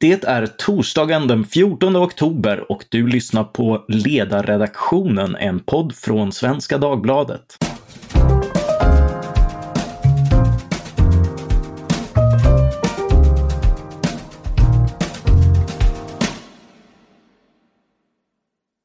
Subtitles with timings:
[0.00, 6.78] Det är torsdagen den 14 oktober och du lyssnar på Ledarredaktionen, en podd från Svenska
[6.78, 7.56] Dagbladet.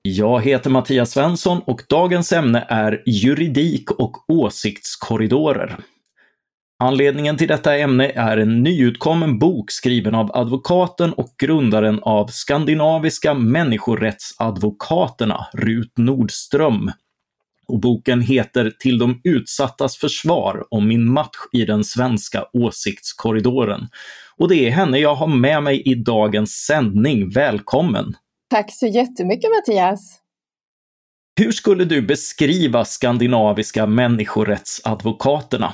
[0.02, 5.78] Jag heter Mattias Svensson och dagens ämne är juridik och åsiktskorridorer.
[6.84, 13.34] Anledningen till detta ämne är en nyutkommen bok skriven av advokaten och grundaren av Skandinaviska
[13.34, 16.92] människorättsadvokaterna, Rut Nordström.
[17.68, 23.88] Och boken heter Till de utsattas försvar om min match i den svenska åsiktskorridoren.
[24.38, 27.30] Och det är henne jag har med mig i dagens sändning.
[27.30, 28.14] Välkommen!
[28.50, 30.20] Tack så jättemycket Mattias!
[31.40, 35.74] Hur skulle du beskriva Skandinaviska människorättsadvokaterna?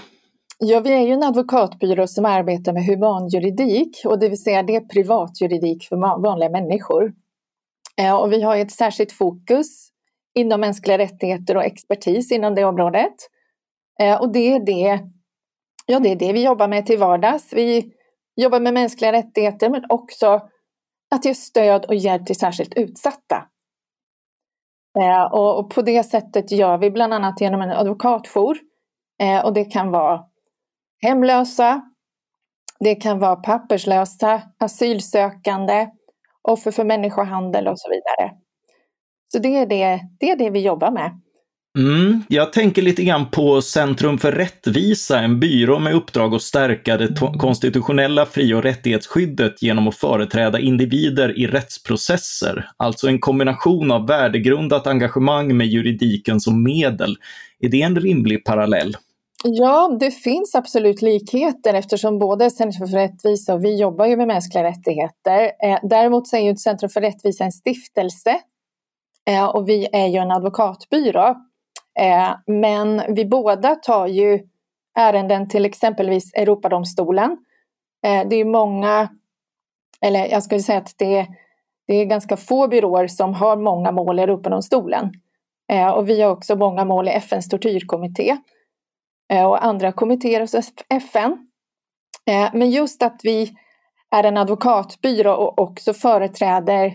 [0.62, 4.76] Ja, vi är ju en advokatbyrå som arbetar med humanjuridik och det vill säga det
[4.76, 7.13] är privatjuridik för vanliga människor.
[7.98, 9.90] Eh, och vi har ett särskilt fokus
[10.35, 13.13] inom mänskliga rättigheter och expertis inom det området.
[14.01, 14.99] Eh, och det är det,
[15.85, 17.54] ja, det är det vi jobbar med till vardags.
[17.54, 17.94] Vi
[18.35, 20.41] jobbar med mänskliga rättigheter men också
[21.12, 23.46] att ge stöd och hjälp till särskilt utsatta.
[24.99, 28.57] Eh, och på det sättet gör vi bland annat genom en advokatjour.
[29.44, 30.29] Och det kan vara
[31.01, 31.81] hemlösa,
[32.79, 35.87] det kan vara papperslösa, asylsökande,
[36.41, 38.31] offer för människohandel och så vidare.
[39.31, 41.21] Så det är det, det, är det vi jobbar med.
[41.77, 46.97] Mm, jag tänker lite grann på Centrum för rättvisa, en byrå med uppdrag att stärka
[46.97, 52.70] det konstitutionella fri och rättighetsskyddet genom att företräda individer i rättsprocesser.
[52.77, 57.17] Alltså en kombination av värdegrundat engagemang med juridiken som medel.
[57.59, 58.97] Är det en rimlig parallell?
[59.43, 64.28] Ja, det finns absolut likheter eftersom både Centrum för rättvisa och vi jobbar ju med
[64.28, 65.51] mänskliga rättigheter.
[65.63, 68.40] Eh, däremot så är ju Centrum för rättvisa en stiftelse
[69.29, 71.35] eh, och vi är ju en advokatbyrå.
[72.00, 74.39] Eh, men vi båda tar ju
[75.00, 77.38] ärenden till exempelvis Europadomstolen.
[78.01, 79.09] Det är många,
[80.01, 81.27] eller jag skulle säga att det är,
[81.88, 85.11] det är ganska få byråer som har många mål i Europadomstolen.
[85.95, 88.38] Och vi har också många mål i FNs tortyrkommitté.
[89.31, 90.56] Eh, och andra kommittéer hos
[90.90, 91.47] FN.
[92.25, 93.53] Eh, men just att vi
[94.12, 96.94] är en advokatbyrå och också företräder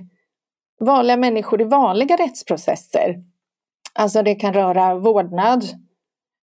[0.80, 3.16] vanliga människor i vanliga rättsprocesser.
[3.92, 5.64] Alltså det kan röra vårdnad,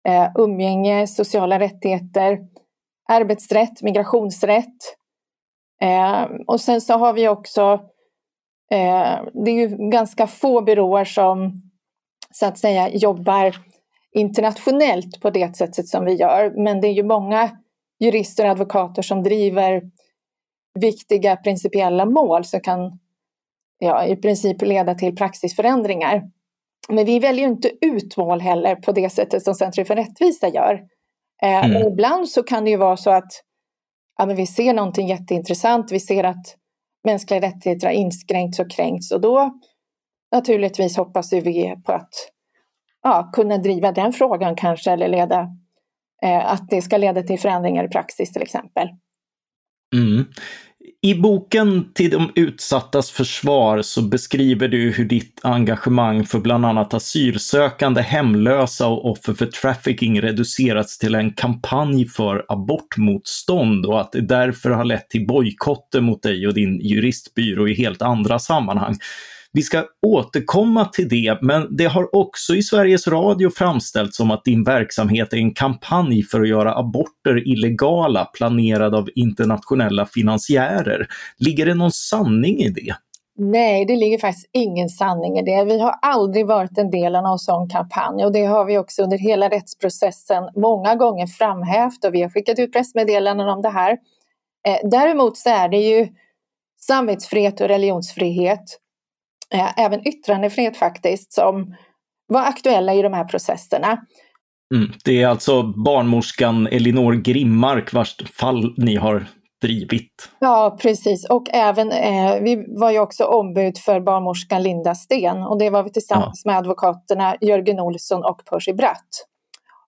[0.07, 2.39] eh, umgänge, sociala rättigheter,
[3.09, 4.97] arbetsrätt, migrationsrätt.
[6.47, 7.79] Och sen så har vi också,
[9.33, 11.61] det är ju ganska få byråer som
[12.31, 13.55] så att säga jobbar
[14.13, 16.63] internationellt på det sättet som vi gör.
[16.63, 17.57] Men det är ju många
[17.99, 19.81] jurister och advokater som driver
[20.79, 22.99] viktiga principiella mål som kan
[23.79, 26.23] ja, i princip leda till praxisförändringar.
[26.89, 30.73] Men vi väljer inte ut mål heller på det sättet som Centrum för rättvisa gör.
[31.43, 31.87] Eh, mm.
[31.87, 33.31] ibland så kan det ju vara så att
[34.17, 36.55] ja, men vi ser någonting jätteintressant, vi ser att
[37.03, 39.59] mänskliga rättigheter har inskränkts och kränkts och då
[40.31, 42.13] naturligtvis hoppas vi på att
[43.03, 45.47] ja, kunna driva den frågan kanske eller leda
[46.23, 48.89] eh, att det ska leda till förändringar i praxis till exempel.
[49.95, 50.25] Mm.
[51.03, 56.93] I boken Till de utsattas försvar så beskriver du hur ditt engagemang för bland annat
[56.93, 64.21] asylsökande, hemlösa och offer för trafficking reducerats till en kampanj för abortmotstånd och att det
[64.21, 68.95] därför har lett till bojkotter mot dig och din juristbyrå i helt andra sammanhang.
[69.53, 74.43] Vi ska återkomma till det, men det har också i Sveriges Radio framställts som att
[74.43, 81.07] din verksamhet är en kampanj för att göra aborter illegala, planerad av internationella finansiärer.
[81.37, 82.95] Ligger det någon sanning i det?
[83.37, 85.63] Nej, det ligger faktiskt ingen sanning i det.
[85.63, 89.03] Vi har aldrig varit en del av någon sån kampanj och det har vi också
[89.03, 93.91] under hela rättsprocessen många gånger framhävt och vi har skickat ut pressmeddelanden om det här.
[94.67, 96.07] Eh, däremot så är det ju
[96.81, 98.77] samvetsfrihet och religionsfrihet
[99.77, 101.75] även yttrandefrihet faktiskt, som
[102.27, 103.97] var aktuella i de här processerna.
[104.75, 109.27] Mm, det är alltså barnmorskan Elinor Grimmark vars fall ni har
[109.61, 110.29] drivit.
[110.39, 111.29] Ja, precis.
[111.29, 115.83] Och även, eh, vi var ju också ombud för barnmorskan Linda Sten och det var
[115.83, 116.51] vi tillsammans ja.
[116.51, 119.27] med advokaterna Jörgen Olsson och Percy Bratt.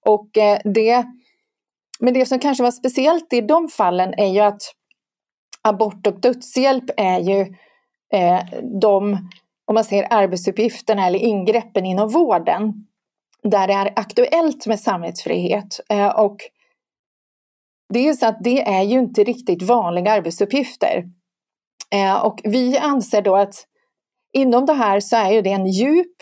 [0.06, 1.06] Och eh, det,
[2.00, 4.62] men det som kanske var speciellt i de fallen är ju att
[5.62, 7.42] abort och dödshjälp är ju
[8.14, 8.44] eh,
[8.82, 9.30] de
[9.66, 12.74] om man ser arbetsuppgifterna eller ingreppen inom vården
[13.44, 15.80] där det är aktuellt med samvetsfrihet.
[15.90, 16.38] Eh, och
[17.94, 21.04] det är så att det är ju inte riktigt vanliga arbetsuppgifter.
[21.94, 23.56] Eh, och vi anser då att
[24.34, 26.16] inom det här så är ju det en djup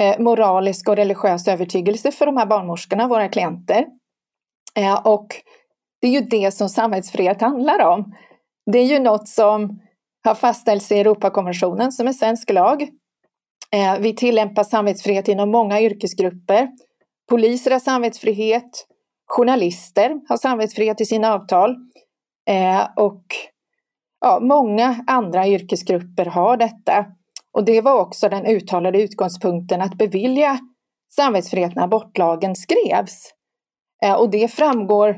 [0.00, 3.86] eh, moralisk och religiös övertygelse för de här barnmorskorna, våra klienter.
[5.04, 5.26] Och
[6.00, 8.14] det är ju det som samvetsfrihet handlar om.
[8.72, 9.80] Det är ju något som
[10.24, 12.82] har fastställts i Europakonventionen som är svensk lag.
[13.72, 16.68] Eh, vi tillämpar samvetsfrihet inom många yrkesgrupper.
[17.28, 18.86] Poliser har samvetsfrihet,
[19.26, 21.76] journalister har samvetsfrihet i sina avtal
[22.48, 23.24] eh, och
[24.20, 27.06] ja, många andra yrkesgrupper har detta.
[27.52, 30.58] Och det var också den uttalade utgångspunkten att bevilja
[31.16, 33.30] samvetsfrihet när abortlagen skrevs.
[34.04, 35.16] Eh, och det framgår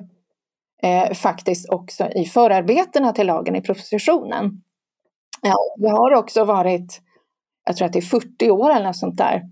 [0.82, 4.62] eh, faktiskt också i förarbetena till lagen i propositionen.
[5.42, 7.00] Ja, det har också varit,
[7.66, 9.42] jag tror att det är 40 år eller något sånt där,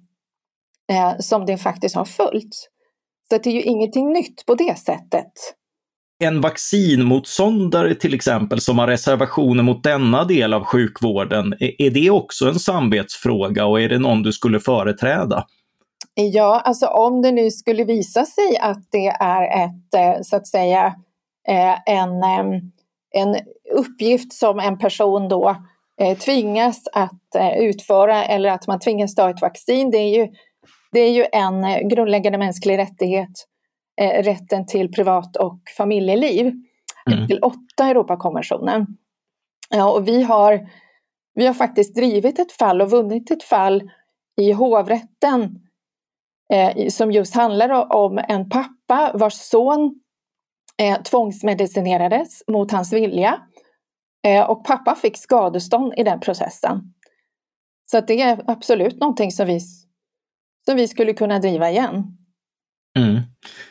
[0.93, 2.69] eh, som det faktiskt har följts.
[3.29, 5.33] Så det är ju ingenting nytt på det sättet.
[6.19, 12.49] En vaccinmotståndare till exempel som har reservationer mot denna del av sjukvården, är det också
[12.49, 15.47] en samvetsfråga och är det någon du skulle företräda?
[16.15, 20.47] Ja, alltså om det nu skulle visa sig att det är ett, eh, så att
[20.47, 20.87] säga,
[21.49, 22.23] eh, en,
[23.11, 23.37] en
[23.79, 25.57] uppgift som en person då eh,
[26.19, 27.21] tvingas att
[27.57, 29.91] utföra eller att man tvingas ta ett vaccin.
[29.91, 30.29] Det är ju,
[30.93, 33.47] det är ju en grundläggande mänsklig rättighet,
[34.01, 36.53] rätten till privat och familjeliv,
[37.11, 37.27] mm.
[37.27, 38.87] till åtta Europakonventionen.
[39.71, 40.69] Ja, och vi har,
[41.35, 43.91] vi har faktiskt drivit ett fall och vunnit ett fall
[44.41, 45.61] i hovrätten
[46.53, 50.01] eh, som just handlar om en pappa vars son
[50.83, 53.41] eh, tvångsmedicinerades mot hans vilja.
[54.25, 56.95] Eh, och pappa fick skadestånd i den processen.
[57.91, 59.61] Så det är absolut någonting som vi,
[60.65, 62.17] som vi skulle kunna driva igen.
[62.99, 63.21] Mm.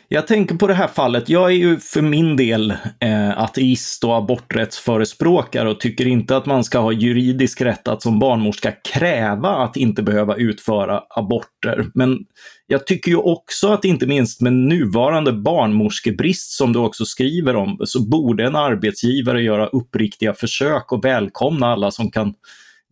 [0.08, 1.30] Jag tänker på det här fallet.
[1.30, 6.64] Jag är ju för min del eh, ateist och aborträttsförespråkare och tycker inte att man
[6.64, 11.86] ska ha juridisk rätt att som barnmorska kräva att inte behöva utföra aborter.
[11.94, 12.20] Men
[12.68, 17.78] jag tycker ju också att inte minst med nuvarande barnmorskebrist som du också skriver om,
[17.86, 22.34] så borde en arbetsgivare göra uppriktiga försök och välkomna alla som kan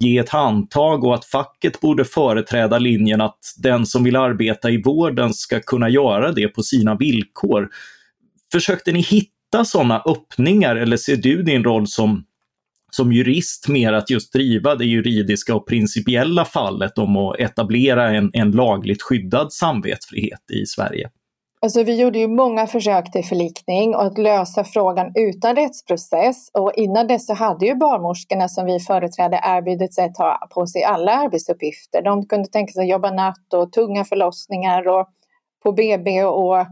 [0.01, 4.81] ge ett handtag och att facket borde företräda linjen att den som vill arbeta i
[4.81, 7.69] vården ska kunna göra det på sina villkor.
[8.51, 12.25] Försökte ni hitta sådana öppningar eller ser du din roll som,
[12.91, 18.29] som jurist mer att just driva det juridiska och principiella fallet om att etablera en,
[18.33, 21.09] en lagligt skyddad samvetsfrihet i Sverige?
[21.63, 26.49] Alltså, vi gjorde ju många försök till förlikning och att lösa frågan utan rättsprocess.
[26.53, 30.67] Och innan dess så hade ju barnmorskorna som vi företrädde erbjudit sig att ta på
[30.67, 32.01] sig alla arbetsuppgifter.
[32.01, 35.07] De kunde tänka sig att jobba natt och tunga förlossningar och
[35.63, 36.65] på BB och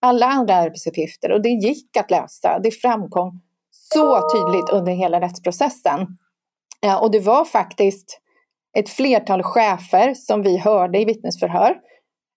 [0.00, 1.32] alla andra arbetsuppgifter.
[1.32, 2.58] Och det gick att lösa.
[2.58, 6.06] Det framkom så tydligt under hela rättsprocessen.
[7.00, 8.20] Och det var faktiskt
[8.76, 11.76] ett flertal chefer som vi hörde i vittnesförhör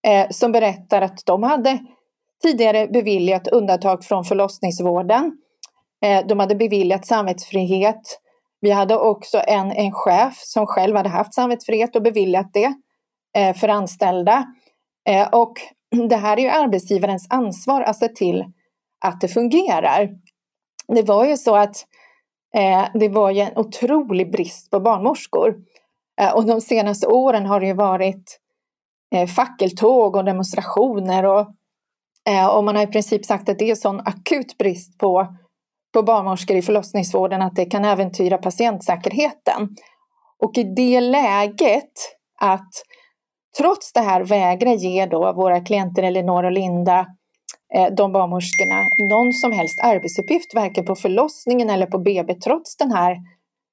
[0.07, 1.79] eh, som berättar att de hade
[2.43, 5.37] tidigare beviljat undantag från förlossningsvården.
[6.05, 8.19] Eh, de hade beviljat samvetsfrihet.
[8.61, 12.73] Vi hade också en, en chef som själv hade haft samvetsfrihet och beviljat det
[13.37, 14.45] eh, för anställda.
[15.09, 15.53] Eh, och
[16.09, 18.45] det här är ju arbetsgivarens ansvar att se till
[19.05, 20.09] att det fungerar.
[20.87, 21.85] Det var ju så att
[22.55, 25.55] eh, det var ju en otrolig brist på barnmorskor.
[26.21, 28.40] Eh, och de senaste åren har det ju varit
[29.15, 31.25] eh, fackeltåg och demonstrationer.
[31.25, 31.47] Och,
[32.29, 35.27] eh, och man har i princip sagt att det är sån akut brist på,
[35.93, 39.69] på barnmorskor i förlossningsvården att det kan äventyra patientsäkerheten.
[40.39, 41.91] Och i det läget
[42.39, 42.69] att
[43.57, 47.07] trots det här vägra ge då våra klienter Elinor och Linda
[47.75, 52.91] eh, de barnmorskorna någon som helst arbetsuppgift, varken på förlossningen eller på BB, trots den
[52.91, 53.17] här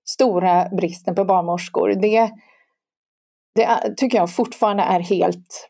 [0.09, 1.89] stora bristen på barnmorskor.
[1.89, 2.31] Det,
[3.59, 5.69] det tycker jag fortfarande är helt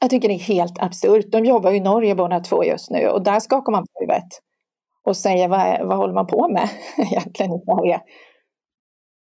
[0.00, 1.26] jag tycker det är helt absurt.
[1.32, 4.28] De jobbar i Norge båda två just nu och där skakar man på huvudet
[5.04, 8.00] och säger vad, vad håller man på med egentligen i Sverige?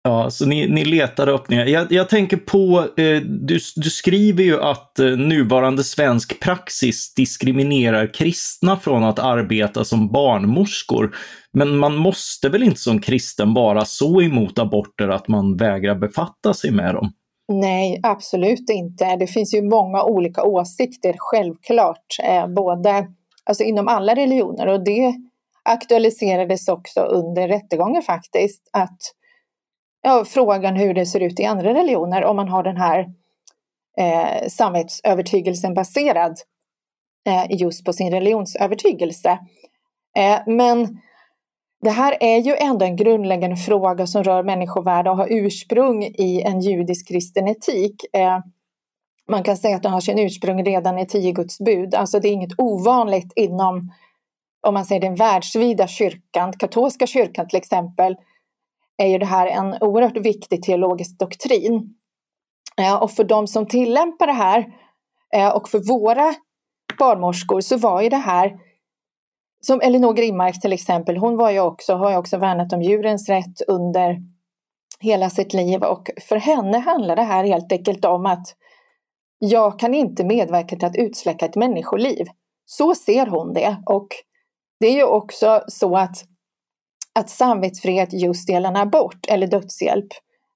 [0.03, 1.65] Ja, så ni, ni letar öppningar.
[1.65, 8.13] Jag, jag tänker på, eh, du, du skriver ju att eh, nuvarande svensk praxis diskriminerar
[8.13, 11.15] kristna från att arbeta som barnmorskor.
[11.53, 16.53] Men man måste väl inte som kristen vara så emot aborter att man vägrar befatta
[16.53, 17.11] sig med dem?
[17.47, 19.15] Nej, absolut inte.
[19.15, 23.07] Det finns ju många olika åsikter, självklart, eh, både
[23.43, 25.13] alltså inom alla religioner och det
[25.63, 28.99] aktualiserades också under rättegången faktiskt, att
[30.01, 33.09] ja, frågan hur det ser ut i andra religioner om man har den här
[33.97, 36.37] eh, samvetsövertygelsen baserad
[37.27, 39.39] eh, just på sin religionsövertygelse.
[40.17, 40.99] Eh, men
[41.81, 46.41] det här är ju ändå en grundläggande fråga som rör människovärde och har ursprung i
[46.41, 48.05] en judisk kristen etik.
[48.13, 48.39] Eh,
[49.29, 51.95] man kan säga att den har sin ursprung redan i tio Guds bud.
[51.95, 53.91] Alltså det är inget ovanligt inom,
[54.67, 58.15] om man säger den världsvida kyrkan, katolska kyrkan till exempel,
[58.97, 61.95] är ju det här en oerhört viktig teologisk doktrin.
[62.81, 64.65] Eh, och för de som tillämpar det här
[65.33, 66.33] eh, och för våra
[66.99, 68.59] barnmorskor så var ju det här
[69.61, 73.29] som Elinor Grimmark till exempel, hon var ju också, har ju också värnat om djurens
[73.29, 74.17] rätt under
[74.99, 75.83] hela sitt liv.
[75.83, 78.47] Och för henne handlar det här helt enkelt om att
[79.39, 82.25] jag kan inte medverka till att utsläcka ett människoliv.
[82.65, 83.77] Så ser hon det.
[83.85, 84.07] Och
[84.79, 86.17] det är ju också så att,
[87.15, 90.07] att samvetsfrihet just gällande abort eller dödshjälp,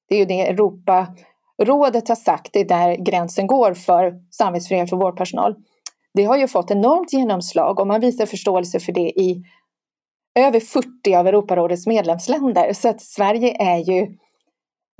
[0.09, 4.97] det är ju det Europarådet har sagt, det är där gränsen går för samvetsfrihet för
[4.97, 5.55] vårdpersonal
[6.13, 9.43] det har ju fått enormt genomslag och man visar förståelse för det i
[10.39, 12.73] över 40 av Europarådets medlemsländer.
[12.73, 14.17] Så att Sverige är ju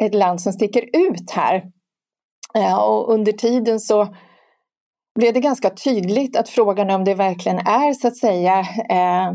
[0.02, 1.64] ett land som sticker ut här.
[2.56, 4.16] Eh, och under tiden så
[5.20, 9.34] blev det ganska tydligt att frågan om det verkligen är så att säga eh,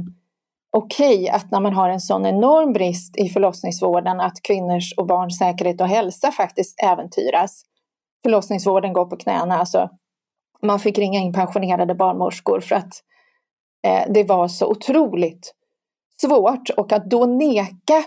[0.77, 5.07] okej okay att när man har en sån enorm brist i förlossningsvården att kvinnors och
[5.07, 7.63] barns säkerhet och hälsa faktiskt äventyras.
[8.25, 9.91] Förlossningsvården går på knäna, alltså
[10.63, 12.93] man fick ringa in pensionerade barnmorskor för att
[13.87, 15.55] eh, det var så otroligt
[16.21, 18.05] svårt och att då neka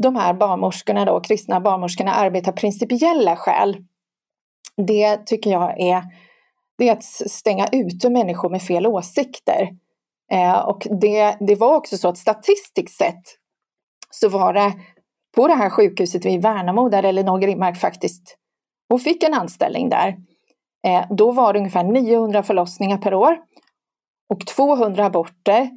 [0.00, 3.76] de här barnmorskorna, då, kristna barnmorskorna, arbeta principiella skäl.
[4.86, 6.02] Det tycker jag är,
[6.78, 9.68] det är att stänga ute människor med fel åsikter.
[10.32, 13.22] Eh, och det, det var också så att statistiskt sett
[14.10, 14.72] så var det
[15.36, 18.38] på det här sjukhuset vid Värnamo där Elinor Grimmark faktiskt
[18.88, 20.16] hon fick en anställning där.
[20.86, 23.38] Eh, då var det ungefär 900 förlossningar per år
[24.28, 25.70] och 200 aborter.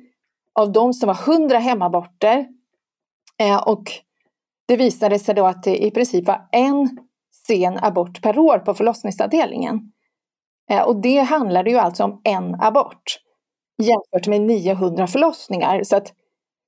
[0.59, 2.47] Av dem som var 100 hemaborter.
[3.39, 3.83] Eh, och
[4.67, 6.97] det visade sig då att det i princip var en
[7.47, 9.91] sen abort per år på förlossningsavdelningen.
[10.71, 13.19] Eh, och det handlade ju alltså om en abort
[13.83, 15.83] jämfört med 900 förlossningar.
[15.83, 16.13] Så att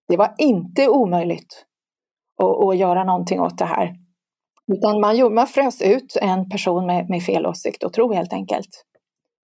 [0.08, 1.66] det var inte omöjligt
[2.44, 4.02] att, att göra någonting åt det här.
[4.74, 8.34] Utan man, gjorde, man frös ut en person med, med fel åsikt och tro helt
[8.34, 8.84] enkelt.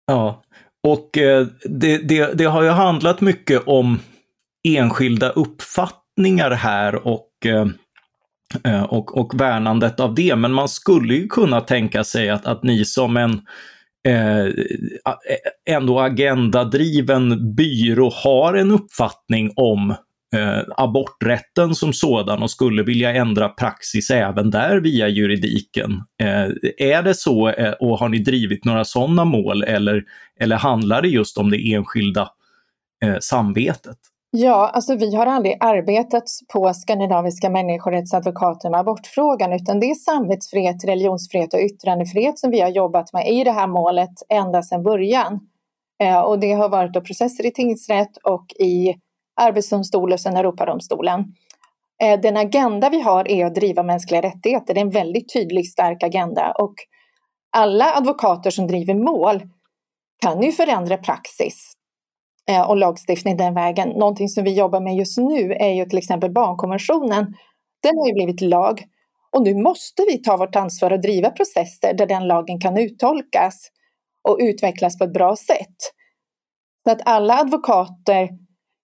[0.06, 0.42] Ja,
[0.86, 3.98] och eh, det, det, det, har ju handlat mycket om
[4.68, 7.66] enskilda uppfattningar här och, eh,
[8.64, 10.36] eh, och, och värnandet av det.
[10.36, 13.32] Men man skulle ju kunna tänka sig att, att ni som en
[14.08, 14.46] eh,
[15.70, 19.94] ändå agendadriven byrå har en uppfattning om
[20.34, 25.92] eh, aborträtten som sådan och skulle vilja ändra praxis även där via juridiken.
[26.22, 30.04] Eh, är det så eh, och har ni drivit några sådana mål eller,
[30.40, 32.28] eller handlar det just om det enskilda
[33.04, 33.96] eh, samvetet?
[34.30, 40.84] Ja, alltså vi har aldrig arbetat på skandinaviska människorättsadvokater med abortfrågan utan det är samvetsfrihet,
[40.84, 45.40] religionsfrihet och yttrandefrihet som vi har jobbat med i det här målet ända sedan början.
[46.02, 48.94] Eh, och det har varit processer i tingsrätt och i
[49.36, 51.24] Arbetsdomstolen och sen Europadomstolen.
[52.02, 54.74] Eh, den agenda vi har är att driva mänskliga rättigheter.
[54.74, 56.74] Det är en väldigt tydlig, stark agenda och
[57.56, 59.42] alla advokater som driver mål
[60.22, 61.72] kan ju förändra praxis
[62.50, 63.88] eh, och lagstiftning den vägen.
[63.88, 67.34] Någonting som vi jobbar med just nu är ju till exempel barnkonventionen.
[67.82, 68.84] Den har ju blivit lag
[69.36, 73.70] och nu måste vi ta vårt ansvar och driva processer där den lagen kan uttolkas
[74.28, 75.76] och utvecklas på ett bra sätt.
[76.84, 78.28] Så att alla advokater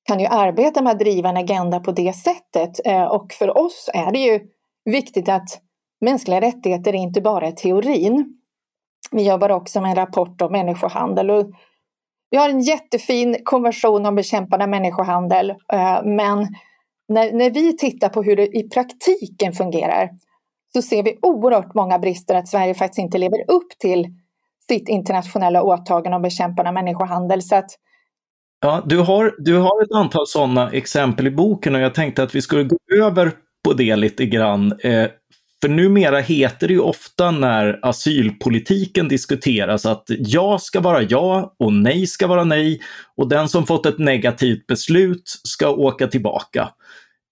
[0.04, 2.86] kan ju arbeta med att driva en agenda på det sättet.
[2.86, 4.40] Eh, och för oss är det ju
[4.84, 5.60] viktigt att
[6.00, 8.38] mänskliga rättigheter är inte bara är teorin.
[9.10, 11.30] Vi jobbar också med en rapport om människohandel.
[11.30, 11.50] Och
[12.30, 15.50] vi har en jättefin konvention om bekämpande av människohandel.
[15.50, 16.48] Eh, men
[17.08, 20.10] när, när vi tittar på hur det i praktiken fungerar
[20.72, 24.06] så ser vi oerhört många brister att Sverige faktiskt inte lever upp till
[24.68, 27.42] sitt internationella åtagande om bekämpande av människohandel.
[27.42, 27.70] Så att
[28.64, 32.34] Ja, du har, du har ett antal sådana exempel i boken och jag tänkte att
[32.34, 33.32] vi skulle gå över
[33.64, 34.72] på det lite grann.
[34.80, 35.06] Eh,
[35.62, 41.72] för numera heter det ju ofta när asylpolitiken diskuteras att ja ska vara ja och
[41.72, 42.80] nej ska vara nej
[43.16, 46.68] och den som fått ett negativt beslut ska åka tillbaka.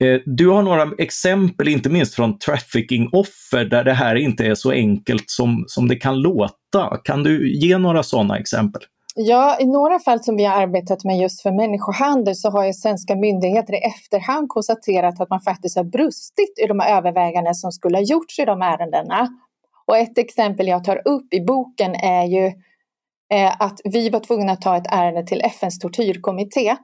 [0.04, 4.70] Eh, du har några exempel, inte minst från trafficking-offer, där det här inte är så
[4.70, 6.96] enkelt som, som det kan låta.
[7.04, 8.82] Kan du ge några sådana exempel?
[9.14, 12.72] Ja, i några fall som vi har arbetat med just för människohandel så har ju
[12.72, 17.96] svenska myndigheter i efterhand konstaterat att man faktiskt har brustit i de överväganden som skulle
[17.96, 19.28] ha gjorts i de ärendena.
[19.86, 22.46] Och ett exempel jag tar upp i boken är ju
[23.32, 26.76] eh, att vi var tvungna att ta ett ärende till FNs tortyrkommitté.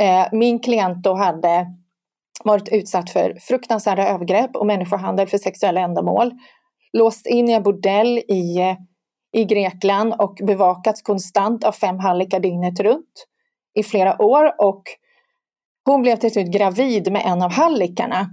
[0.00, 1.66] Eh, min klient då hade
[2.44, 6.32] varit utsatt för fruktansvärda övergrepp och människohandel för sexuella ändamål.
[6.92, 8.76] Låst in i en bordell i, eh,
[9.32, 13.26] i Grekland och bevakats konstant av fem hallickar dygnet runt
[13.74, 14.82] i flera år och
[15.84, 18.26] hon blev till slut gravid med en av hallickarna.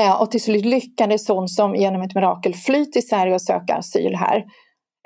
[0.00, 3.74] Eh, och till slut lyckades hon som genom ett mirakel fly till Sverige och söka
[3.74, 4.44] asyl här.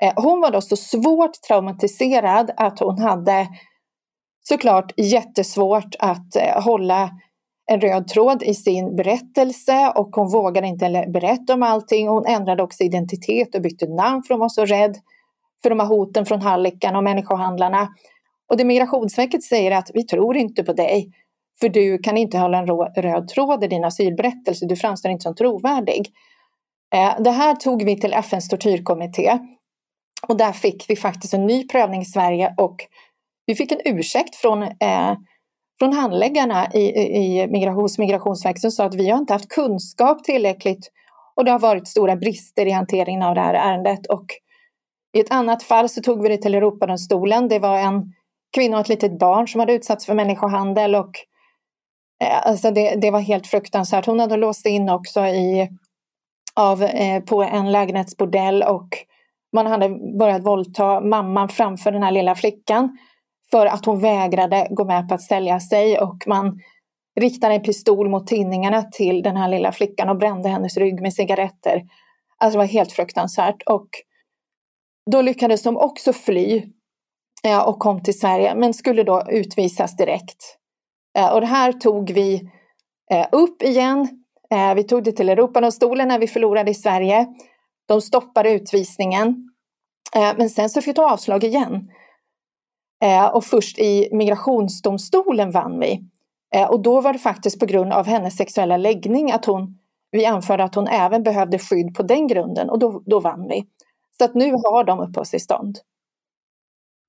[0.03, 3.47] Eh, hon var då så svårt traumatiserad att hon hade
[4.43, 7.09] såklart jättesvårt att eh, hålla
[7.71, 12.07] en röd tråd i sin berättelse och hon vågade inte berätta om allting.
[12.07, 14.97] Hon ändrade också identitet och bytte namn för hon var så rädd
[15.63, 17.87] för de här hoten från hallickarna och människohandlarna.
[18.49, 21.11] Och det Migrationsverket säger är att vi tror inte på dig
[21.59, 22.67] för du kan inte hålla en
[23.03, 26.09] röd tråd i din asylberättelse, du framstår inte som trovärdig.
[26.95, 29.39] Eh, det här tog vi till FNs tortyrkommitté
[30.27, 32.75] och där fick vi faktiskt en ny prövning i Sverige och
[33.45, 35.13] vi fick en ursäkt från, eh,
[35.81, 40.91] från handläggarna i, i migrations, Migrationsverket som sa att vi har inte haft kunskap tillräckligt
[41.35, 44.07] och det har varit stora brister i hanteringen av det här ärendet.
[44.07, 44.25] Och
[45.17, 47.47] I ett annat fall så tog vi det till Europadomstolen.
[47.47, 48.13] Det var en
[48.55, 51.11] kvinna och ett litet barn som hade utsatts för människohandel och
[52.23, 54.05] eh, alltså det, det var helt fruktansvärt.
[54.05, 55.69] Hon hade låst in också i,
[56.55, 58.87] av, eh, på en lägenhetsbordell och
[59.53, 62.97] man hade börjat våldta mamman framför den här lilla flickan
[63.51, 66.59] för att hon vägrade gå med på att sälja sig och man
[67.19, 71.13] riktade en pistol mot tinningarna till den här lilla flickan och brände hennes rygg med
[71.13, 71.83] cigaretter.
[72.37, 73.87] Alltså det var helt fruktansvärt och
[75.11, 76.63] då lyckades de också fly
[77.65, 80.57] och kom till Sverige men skulle då utvisas direkt.
[81.17, 82.49] Eh, och det här tog vi
[83.11, 84.07] eh, upp igen.
[84.51, 87.27] Eh, vi tog det till Europadomstolen när vi förlorade i Sverige.
[87.87, 89.47] De stoppade utvisningen.
[90.13, 91.89] Men sen så fick de avslag igen.
[93.01, 96.03] Eh, och först i migrationsdomstolen vann vi.
[96.55, 99.77] Eh, och då var det faktiskt på grund av hennes sexuella läggning att hon,
[100.11, 103.65] vi anförde att hon även behövde skydd på den grunden och då, då vann vi.
[104.17, 105.77] Så att nu har de uppehållstillstånd.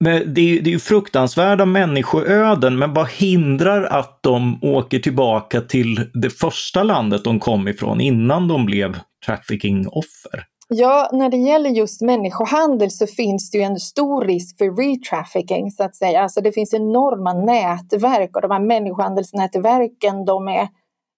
[0.05, 5.61] Men det, är, det är ju fruktansvärda människoöden, men vad hindrar att de åker tillbaka
[5.61, 10.45] till det första landet de kom ifrån innan de blev trafficking-offer?
[10.75, 15.71] Ja, när det gäller just människohandel så finns det ju en stor risk för retrafficking
[15.71, 16.23] så att säga.
[16.23, 20.69] Alltså det finns enorma nätverk och de här människohandelsnätverken de är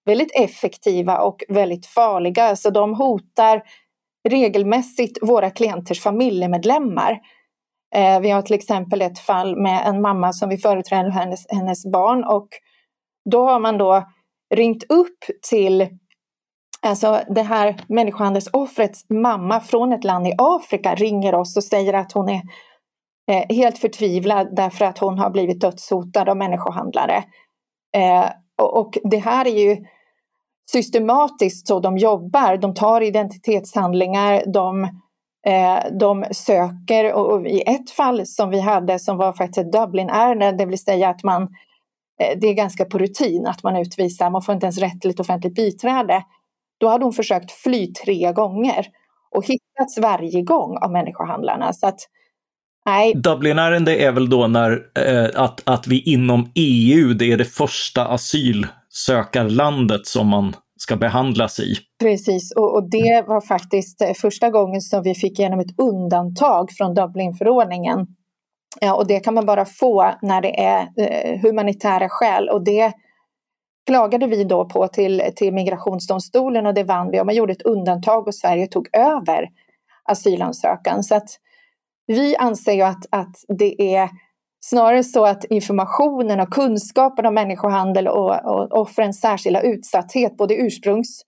[0.07, 2.45] väldigt effektiva och väldigt farliga.
[2.45, 3.63] Alltså de hotar
[4.29, 7.21] regelmässigt våra klienters familjemedlemmar.
[7.95, 11.87] Eh, vi har till exempel ett fall med en mamma som vi företräder hennes, hennes
[11.93, 12.49] barn och
[13.31, 14.05] då har man då
[14.55, 15.19] ringt upp
[15.51, 15.89] till
[16.85, 22.13] Alltså det här människohandelsoffrets mamma från ett land i Afrika ringer oss och säger att
[22.13, 22.43] hon är
[23.31, 27.25] eh, helt förtvivlad därför att hon har blivit dödshotad av människohandlare.
[27.97, 28.31] Eh,
[28.63, 29.85] och, och, det här är ju
[30.71, 32.57] systematiskt så de jobbar.
[32.57, 34.89] De tar identitetshandlingar, de
[35.47, 40.53] Eh, de söker och i ett fall som vi hade som var faktiskt ett Dublin-ärende,
[40.53, 41.43] det vill säga att man
[42.21, 45.11] eh, det är ganska på rutin att man utvisar, man får inte ens rätt till
[45.11, 46.23] ett offentligt biträde.
[46.81, 48.87] Då hade hon försökt fly tre gånger
[49.31, 51.73] och hittats varje gång av människohandlarna.
[51.73, 52.01] Så att,
[52.87, 53.15] nej.
[53.15, 58.07] Dublinärende är väl då när eh, att, att vi inom EU, det är det första
[58.07, 61.77] asylsökarlandet som man ska behandlas i.
[62.01, 66.71] Precis, och, och, det var faktiskt eh, första gången som vi fick igenom ett undantag
[66.79, 68.07] från Dublinförordningen.
[68.81, 72.93] Ja, och det kan man bara få när det är eh, humanitära skäl och det
[73.87, 77.63] klagade vi då på till, till migrationsdomstolen och det vann vi och man gjorde ett
[77.63, 79.49] undantag och Sverige tog över
[80.05, 81.03] asylansökan.
[81.03, 81.29] Så att
[82.07, 84.09] vi anser ju att, att det är
[84.67, 91.23] Snarare så att informationen och kunskapen om människohandel och, och offrens särskilda utsatthet, både ursprungs,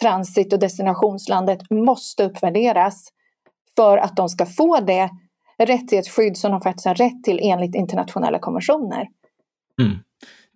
[0.00, 3.08] transit och destinationslandet, måste uppvärderas
[3.76, 5.10] för att de ska få det
[5.58, 9.08] rättighetsskydd som de faktiskt har rätt till enligt internationella konventioner.
[9.82, 9.98] Mm.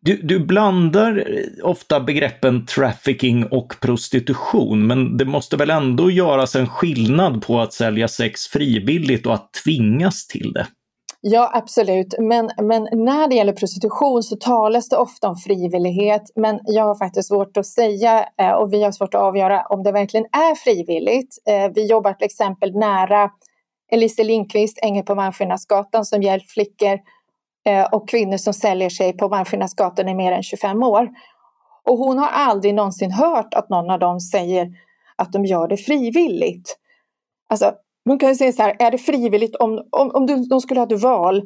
[0.04, 1.24] Du, du, blandar
[1.62, 7.72] ofta begreppen trafficking och prostitution, men det måste väl ändå göras en skillnad på att
[7.72, 10.66] sälja sex frivilligt och att tvingas till det?
[11.20, 12.14] Ja, absolut.
[12.18, 16.22] Men, men när det gäller prostitution så talas det ofta om frivillighet.
[16.36, 19.82] Men jag har faktiskt svårt att säga eh, och vi har svårt att avgöra om
[19.82, 21.36] det verkligen är frivilligt.
[21.48, 23.30] Eh, vi jobbar till exempel nära
[23.92, 26.98] Elise Lindqvist, Ängel på Malmskillnadsgatan, som hjälpt flickor
[27.64, 31.10] Eh, och kvinnor som säljer sig på Malmskillnadsgatan i mer än 25 år.
[31.84, 34.68] Och hon har aldrig någonsin hört att någon av dem säger
[35.16, 36.78] att de gör det frivilligt.
[37.48, 37.72] Alltså,
[38.08, 40.80] man kan ju säga så här, är det frivilligt om, om, om du, de skulle
[40.80, 41.42] ha ett val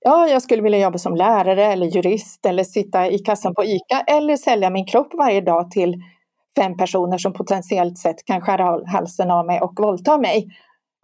[0.00, 4.00] ja, jag skulle vilja jobba som lärare eller jurist eller sitta i kassan på ICA
[4.06, 6.02] eller sälja min kropp varje dag till
[6.58, 10.48] fem personer som potentiellt sett kan skära halsen av mig och våldta mig.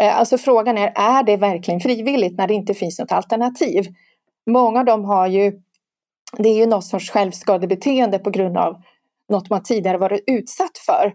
[0.02, 3.84] Eh, alltså frågan är, är det verkligen frivilligt när det inte finns något alternativ?
[4.50, 5.52] Många av dem har ju,
[6.38, 8.76] det är ju något sorts självskadebeteende på grund av
[9.28, 11.14] något man tidigare varit utsatt för.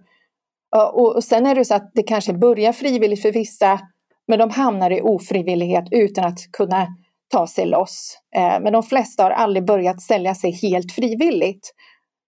[0.94, 3.80] Och sen är det så att det kanske börjar frivilligt för vissa,
[4.28, 6.88] men de hamnar i ofrivillighet utan att kunna
[7.32, 8.18] ta sig loss.
[8.36, 11.74] Eh, men de flesta har aldrig börjat sälja sig helt frivilligt.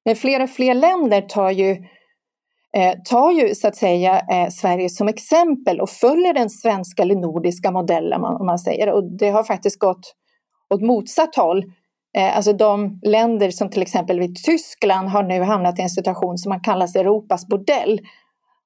[0.05, 1.71] Men fler och fler länder tar ju,
[2.77, 7.15] eh, tar ju så att säga eh, Sverige som exempel och följer den svenska eller
[7.15, 8.91] nordiska modellen om man säger.
[8.91, 10.13] Och det har faktiskt gått
[10.73, 11.63] åt motsatt håll.
[12.17, 16.37] Eh, alltså de länder som till exempel vid Tyskland har nu hamnat i en situation
[16.37, 18.01] som man kallar Europas bordell.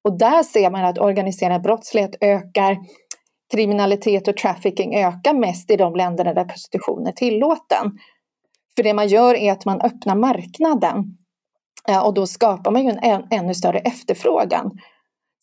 [0.03, 2.77] Och där ser man att organiserad brottslighet ökar
[3.51, 7.91] kriminalitet och trafficking ökar mest i de länderna där prostitution är tillåten.
[8.75, 11.17] För det man gör är att man öppnar marknaden
[11.89, 14.71] eh, och då skapar man ju en ännu större efterfrågan.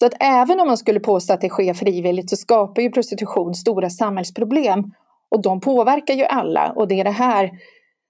[0.00, 3.54] Så att även om man skulle påstå att det sker frivilligt så skapar ju prostitution
[3.54, 4.84] stora samhällsproblem
[5.34, 7.50] och de påverkar ju alla och det är det här,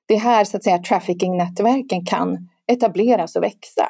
[0.08, 3.88] det här så att säga trafficking-nätverken kan etableras och växa.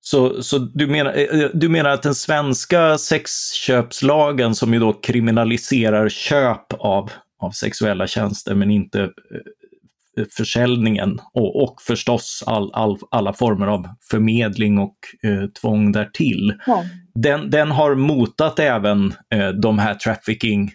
[0.00, 4.92] Så, så du, menar, eh, eh, du menar att den svenska sexköpslagen som ju då
[4.92, 7.10] kriminaliserar köp av,
[7.40, 13.88] av sexuella tjänster men inte eh, försäljningen och, och förstås all, all, alla former av
[14.10, 16.54] förmedling och eh, tvång därtill.
[16.66, 16.84] Ja.
[17.14, 20.70] Den, den har motat även eh, de här trafficking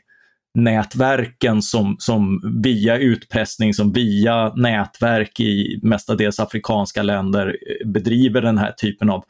[0.64, 8.58] nätverken som, som via utpressning, som via nätverk i mestadels afrikanska länder eh, bedriver den
[8.58, 9.24] här typen av,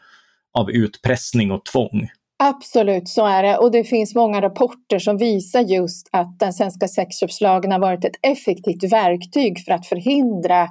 [0.53, 2.09] av utpressning och tvång.
[2.43, 3.57] Absolut, så är det.
[3.57, 8.19] Och det finns många rapporter som visar just att den svenska sexköpslagen har varit ett
[8.21, 10.61] effektivt verktyg för att förhindra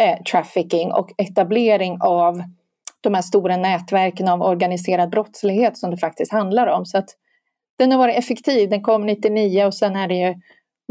[0.00, 2.42] eh, trafficking och etablering av
[3.00, 6.86] de här stora nätverken av organiserad brottslighet som det faktiskt handlar om.
[6.86, 7.08] Så att
[7.78, 8.70] den har varit effektiv.
[8.70, 10.34] Den kom 99 och sen är det ju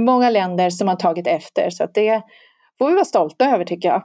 [0.01, 1.69] många länder som har tagit efter.
[1.69, 2.21] Så att det
[2.77, 4.03] får vi vara stolta över tycker jag.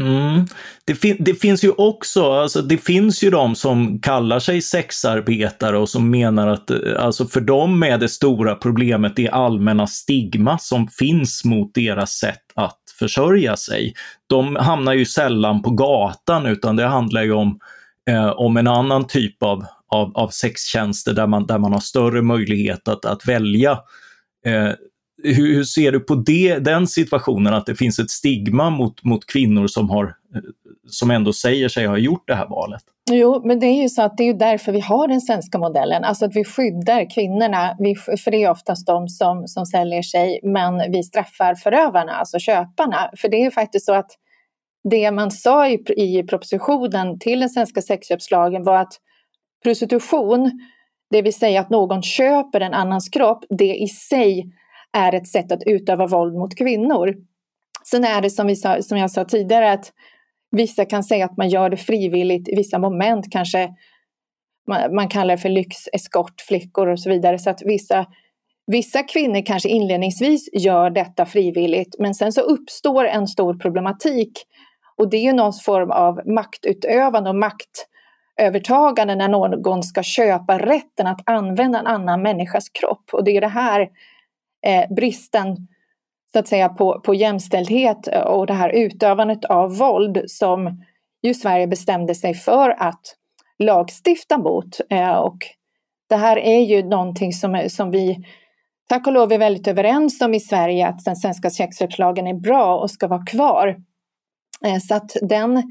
[0.00, 0.46] Mm.
[0.84, 5.78] Det, fin det, finns ju också, alltså det finns ju de som kallar sig sexarbetare
[5.78, 10.58] och som menar att eh, alltså för dem är det stora problemet det allmänna stigma
[10.58, 13.94] som finns mot deras sätt att försörja sig.
[14.26, 17.58] De hamnar ju sällan på gatan utan det handlar ju om,
[18.08, 22.22] eh, om en annan typ av, av, av sextjänster där man, där man har större
[22.22, 23.70] möjlighet att, att välja.
[24.46, 24.72] Eh,
[25.22, 29.26] hur, hur, ser du på det, den situationen, att det finns ett stigma mot, mot
[29.26, 30.40] kvinnor som, har, eh,
[30.88, 32.82] som ändå säger sig ha gjort det här valet?
[33.10, 36.04] Jo, men det är ju så att det är därför vi har den svenska modellen,
[36.04, 40.40] alltså att vi skyddar kvinnorna, vi, för det är oftast de som, som säljer sig,
[40.42, 43.10] men vi straffar förövarna, alltså köparna.
[43.16, 44.10] För det är faktiskt så att
[44.90, 48.92] det man sa i, i propositionen till den svenska sexköpslagen var att
[49.62, 50.50] prostitution,
[51.10, 54.52] det vill säga att någon köper en annans kropp, det i sig
[54.92, 57.14] är ett sätt att utöva våld mot kvinnor.
[57.84, 59.92] Sen är det som, vi sa, som jag sa tidigare att
[60.50, 63.68] vissa kan säga att man gör det frivilligt i vissa moment, kanske
[64.68, 67.38] man, man kallar det för lyxeskortflickor och så vidare.
[67.38, 68.06] Så att vissa,
[68.66, 74.32] vissa kvinnor kanske inledningsvis gör detta frivilligt men sen så uppstår en stor problematik
[74.96, 77.86] och det är ju någon form av maktutövande och makt
[78.36, 83.10] övertagande när någon ska köpa rätten att använda en annan människas kropp.
[83.12, 83.80] Och det är det här
[84.66, 85.56] eh, bristen
[86.32, 90.82] så att säga på, på jämställdhet eh, och det här utövandet av våld som
[91.22, 93.16] ju Sverige bestämde sig för att
[93.58, 94.80] lagstifta mot.
[94.90, 95.38] Eh, och
[96.08, 98.16] det här är ju någonting som, som vi
[98.88, 102.78] tack och lov är väldigt överens om i Sverige att den svenska sexköpslagen är bra
[102.78, 103.76] och ska vara kvar.
[104.64, 105.62] Eh, så att den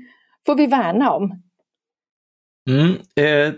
[0.45, 1.44] får vi värna om.
[2.69, 3.53] Mm, eh,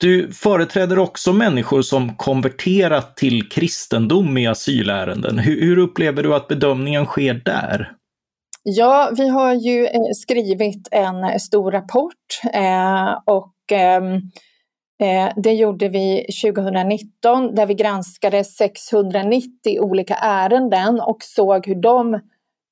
[0.00, 5.38] du företräder också människor som konverterat till kristendom i asylärenden.
[5.38, 7.92] Hur, hur upplever du att bedömningen sker där?
[8.62, 14.14] Ja, vi har ju eh, skrivit en eh, stor rapport eh, och ehm,
[15.02, 22.20] eh, det gjorde vi 2019 där vi granskade 690 olika ärenden och såg hur de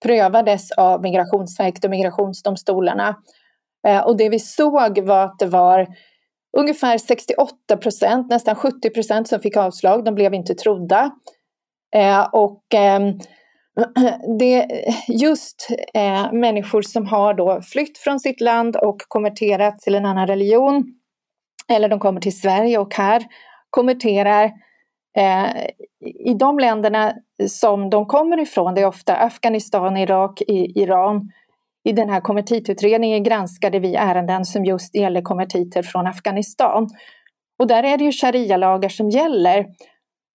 [0.04, 3.16] prövades av Migrationsverket och migrationsdomstolarna.
[3.87, 5.87] Eh, och det vi såg var att det var
[6.57, 10.05] ungefär 68 procent, nästan 70 procent som fick avslag.
[10.05, 11.11] De blev inte trodda.
[11.95, 13.19] Eh, och ehm,
[14.38, 14.67] det
[15.09, 20.27] just eh, människor som har då flytt från sitt land och konverterat till en annan
[20.27, 20.85] religion
[21.69, 23.27] eller de kommer till Sverige och här
[23.71, 24.53] konverterar
[26.25, 27.14] I de länderna
[27.49, 31.31] som de kommer ifrån, det är ofta Afghanistan, Irak, Iran.
[31.85, 36.88] I den här konvertitutredningen granskade vi ärenden som just gäller konvertiter från Afghanistan.
[37.59, 39.67] Och där är det ju sharia-lagar som gäller.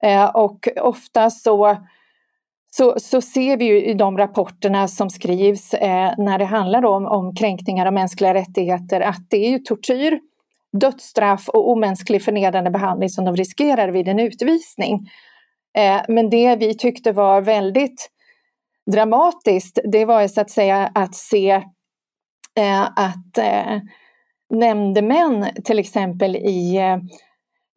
[0.03, 1.77] Eh, och ofta så,
[2.71, 7.05] så, så, ser vi ju i de rapporterna som skrivs eh, när det handlar om,
[7.05, 10.19] om kränkningar av mänskliga rättigheter att det är ju tortyr,
[10.79, 15.09] dödsstraff och omänsklig förnedrande behandling som de riskerar vid en utvisning.
[15.77, 18.09] Eh, men det vi tyckte var väldigt
[18.91, 21.51] dramatiskt, det var ju så att säga att se
[22.59, 23.79] eh, att eh,
[24.49, 26.97] nämndemän till exempel i eh,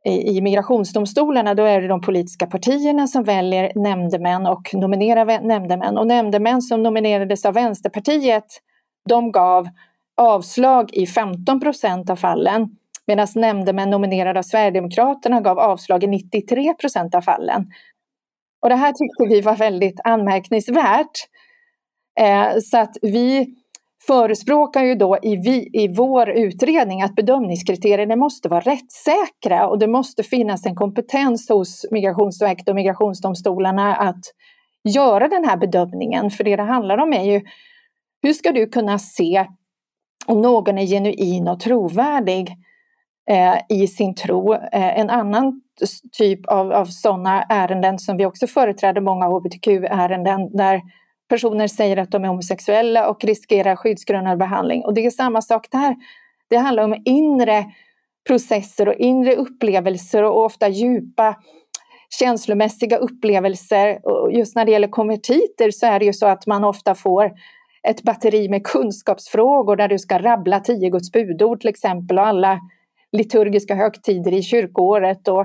[0.06, 5.98] i migrationsdomstolarna då är det de politiska partierna som väljer nämndemän och nominerar nämndemän.
[5.98, 8.44] Och nämndemän som nominerades av Vänsterpartiet
[9.08, 9.68] de gav
[10.16, 12.68] avslag i 15 procent av fallen
[13.06, 17.66] medan nämndemän nominerade av Sverigedemokraterna gav avslag i 93 procent av fallen.
[18.66, 21.28] Och det här tyckte vi var väldigt anmärkningsvärt.
[22.20, 23.46] Eh, så att vi
[24.06, 29.86] förespråkar ju då i, vi, i vår utredning att bedömningskriterierna måste vara rättssäkra och det
[29.86, 34.20] måste finnas en kompetens hos Migrationsverket och migrationsdomstolarna att
[34.94, 36.30] göra den här bedömningen.
[36.30, 37.40] För det det handlar om är ju
[38.22, 39.46] hur ska du kunna se
[40.26, 42.56] om någon är genuin och trovärdig
[43.30, 44.54] eh, i sin tro.
[44.54, 45.60] Eh, en annan
[46.18, 50.80] typ av, av sådana ärenden som vi också företräder, många hbtq-ärenden där
[51.28, 54.84] personer säger att de är homosexuella och riskerar skyddsgrundande behandling.
[54.84, 55.96] Och det är samma sak där.
[56.48, 57.64] Det handlar om inre
[58.26, 61.36] processer och inre upplevelser och ofta djupa
[62.18, 64.06] känslomässiga upplevelser.
[64.06, 67.32] Och just när det gäller konvertiter så är det ju så att man ofta får
[67.88, 72.60] ett batteri med kunskapsfrågor där du ska rabbla tio Guds budord till exempel och alla
[73.16, 75.28] liturgiska högtider i kyrkoåret.
[75.28, 75.40] Och,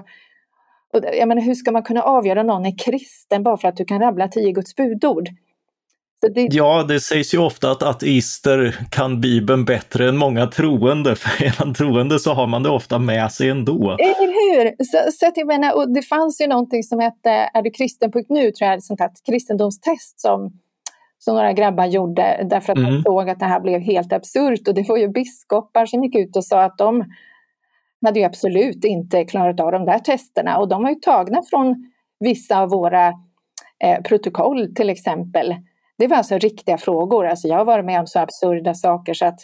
[0.93, 3.85] och jag menar, hur ska man kunna avgöra någon är kristen bara för att du
[3.85, 5.29] kan rabbla tio Guds budord?
[6.29, 6.47] Det...
[6.51, 11.65] Ja, det sägs ju ofta att ateister kan Bibeln bättre än många troende, för är
[11.65, 13.91] man troende så har man det ofta med sig ändå.
[13.91, 14.85] Eller hur!
[14.85, 18.51] Så, så att jag menar, och det fanns ju någonting som hette Är du kristen.nu,
[18.51, 20.51] tror jag, ett sånt här kristendomstest som,
[21.19, 22.93] som några grabbar gjorde därför att mm.
[22.93, 26.15] de såg att det här blev helt absurt och det var ju biskopar som gick
[26.15, 27.05] ut och sa att de
[28.05, 31.91] hade ju absolut inte klarat av de där testerna och de var ju tagna från
[32.19, 33.07] vissa av våra
[33.83, 35.55] eh, protokoll till exempel.
[35.97, 37.27] Det var alltså riktiga frågor.
[37.27, 39.39] Alltså jag har varit med om så absurda saker så att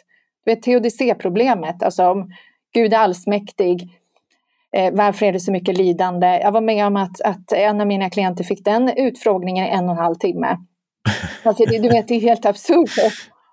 [0.46, 2.32] du vet teodicéproblemet, alltså om
[2.74, 3.90] Gud är allsmäktig,
[4.76, 6.28] eh, varför är det så mycket lidande?
[6.28, 9.86] Jag var med om att, att en av mina klienter fick den utfrågningen i en
[9.86, 10.58] och en halv timme.
[11.44, 12.90] Alltså det, du vet, det är helt absurt.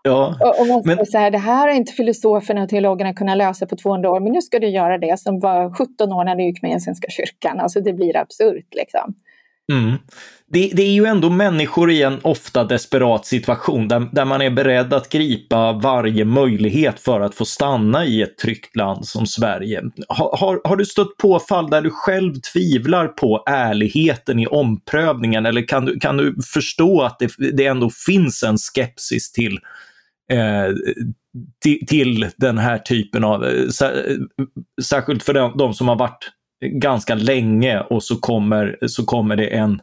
[0.06, 1.06] Ja, och, man men...
[1.06, 4.32] så här, det här har inte filosoferna och teologerna kunnat lösa på 200 år, men
[4.32, 7.10] nu ska du göra det som var 17 år när du gick med i Svenska
[7.10, 7.60] kyrkan.
[7.60, 9.14] Alltså det blir absurt liksom.
[9.72, 9.96] Mm.
[10.46, 14.50] Det, det, är ju ändå människor i en ofta desperat situation där, där man är
[14.50, 19.82] beredd att gripa varje möjlighet för att få stanna i ett tryggt land som Sverige.
[20.08, 25.46] Har, har, har du stött på fall där du själv tvivlar på ärligheten i omprövningen
[25.46, 29.58] eller kan du, kan du förstå att det, det ändå finns en skepsis till
[30.32, 30.74] Eh,
[31.62, 33.68] till, till, den här typen av, eh,
[34.82, 39.46] särskilt för de, de som har varit ganska länge och så kommer, så kommer det
[39.46, 39.80] en,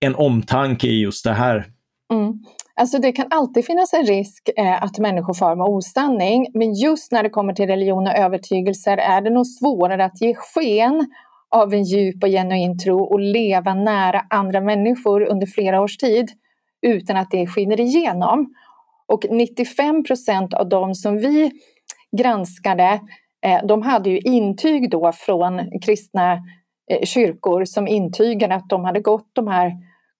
[0.00, 1.66] en omtanke i just det här.
[2.12, 2.44] Mm.
[2.80, 7.12] Alltså det kan alltid finnas en risk eh, att människor far med osanning, men just
[7.12, 11.06] när det kommer till religion och övertygelser är det nog svårare att ge sken
[11.50, 16.30] av en djup och genuin tro och leva nära andra människor under flera års tid
[16.82, 18.54] utan att det skiner igenom.
[19.08, 21.50] Och 95 procent av de som vi
[22.18, 23.00] granskade
[23.46, 26.32] eh, de hade ju intyg då från kristna
[26.90, 29.72] eh, kyrkor som intygade att de hade gått de här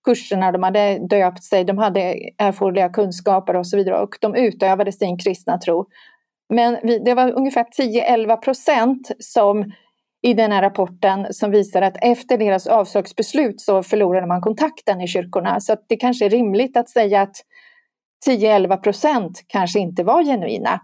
[0.04, 2.00] kurserna, de hade döpt sig, de hade
[2.38, 5.86] erforderliga kunskaper och så vidare och de utövade sin kristna tro.
[6.48, 9.72] Men det var ungefär 10-11 procent som
[10.22, 15.08] i den här rapporten som visar att efter deras avslagsbeslut så förlorade man kontakten i
[15.08, 15.60] kyrkorna.
[15.60, 17.36] Så det kanske är rimligt att säga att
[18.26, 20.80] 10-11 procent kanske inte var genuina.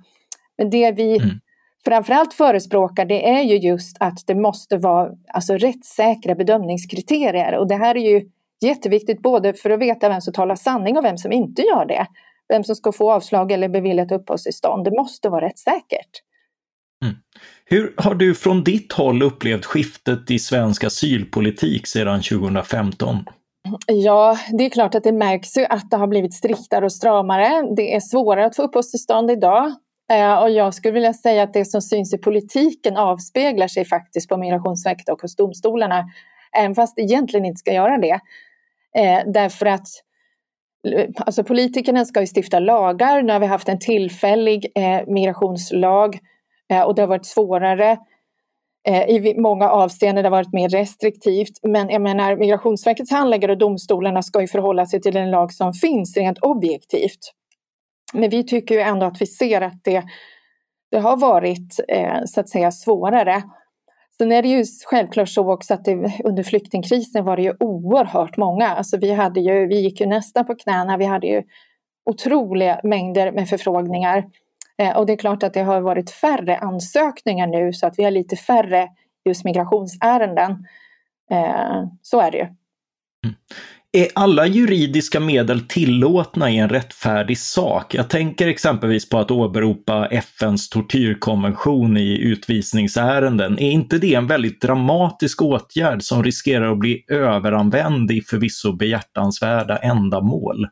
[0.58, 1.40] Men det vi mm
[1.84, 7.76] framförallt förespråkar det är ju just att det måste vara alltså, rättssäkra bedömningskriterier och det
[7.76, 8.28] här är ju
[8.64, 12.06] jätteviktigt både för att veta vem som talar sanning och vem som inte gör det.
[12.48, 14.84] Vem som ska få avslag eller beviljat uppehållstillstånd.
[14.84, 16.10] Det måste vara rättssäkert.
[17.04, 17.16] Mm.
[17.64, 23.24] Hur har du från ditt håll upplevt skiftet i svensk asylpolitik sedan 2015?
[23.86, 27.74] Ja, det är klart att det märks ju att det har blivit striktare och stramare.
[27.76, 29.72] Det är svårare att få uppehållstillstånd idag.
[30.12, 34.28] Eh, och jag skulle vilja säga att det som syns i politiken avspeglar sig faktiskt
[34.28, 36.04] på Migrationsverket och hos domstolarna.
[36.56, 38.20] även fast det egentligen inte ska göra det.
[38.96, 39.86] Eh, därför att
[41.16, 43.22] alltså politikerna ska ju stifta lagar.
[43.22, 46.18] Nu har vi haft en tillfällig eh, migrationslag
[46.86, 47.98] och det har varit svårare
[48.86, 50.22] Eh, i många avseenden.
[50.22, 51.58] Det har varit mer restriktivt.
[51.62, 55.72] Men jag menar, Migrationsverkets handläggare och domstolarna ska ju förhålla sig till den lag som
[55.72, 57.32] finns rent objektivt.
[58.12, 60.02] Men vi tycker ju ändå att vi ser att det,
[60.90, 63.42] det har varit eh, så att säga svårare.
[64.18, 68.36] Sen är det ju självklart så också att det, under flyktingkrisen var det ju oerhört
[68.36, 68.68] många.
[68.68, 70.96] Alltså vi, hade ju, vi gick ju nästan på knäna.
[70.96, 71.42] Vi hade ju
[72.10, 74.24] otroliga mängder med förfrågningar.
[74.82, 78.04] Eh, och det är klart att det har varit färre ansökningar nu så att vi
[78.04, 78.88] har lite färre
[79.24, 80.66] just migrationsärenden.
[81.30, 82.44] Eh, så är det ju.
[82.44, 83.36] Mm.
[83.96, 87.94] Är alla juridiska medel tillåtna i en rättfärdig sak?
[87.94, 93.58] Jag tänker exempelvis på att åberopa FNs tortyrkonvention i utvisningsärenden.
[93.58, 99.76] Är inte det en väldigt dramatisk åtgärd som riskerar att bli överanvänd i förvisso behjärtansvärda
[99.76, 100.66] ändamål?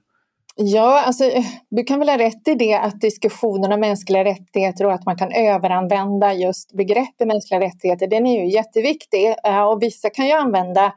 [0.57, 4.87] Ja, alltså, eh, du kan väl ha rätt i det att diskussionen om mänskliga rättigheter
[4.87, 9.35] och att man kan överanvända just begreppet mänskliga rättigheter, den är ju jätteviktig.
[9.71, 10.93] Och vissa kan ju använda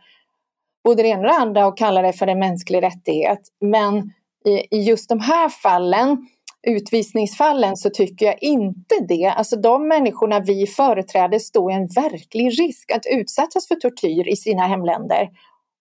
[0.84, 3.40] både det ena och det andra och kalla det för en mänsklig rättighet.
[3.62, 4.12] Men
[4.46, 6.28] i, i just de här fallen,
[6.68, 9.26] utvisningsfallen, så tycker jag inte det.
[9.26, 14.36] Alltså de människorna vi företräder står i en verklig risk att utsättas för tortyr i
[14.36, 15.30] sina hemländer.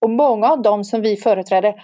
[0.00, 1.74] Och många av dem som vi företräder,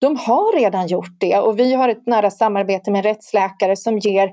[0.00, 4.30] de har redan gjort det och vi har ett nära samarbete med rättsläkare som ger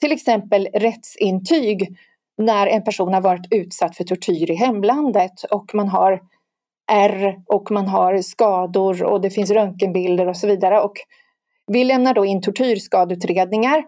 [0.00, 1.96] till exempel rättsintyg
[2.38, 6.20] när en person har varit utsatt för tortyr i hemlandet och man har
[6.92, 10.80] ärr och man har skador och det finns röntgenbilder och så vidare.
[10.80, 10.94] Och
[11.66, 13.84] vi lämnar då in tortyrskadeutredningar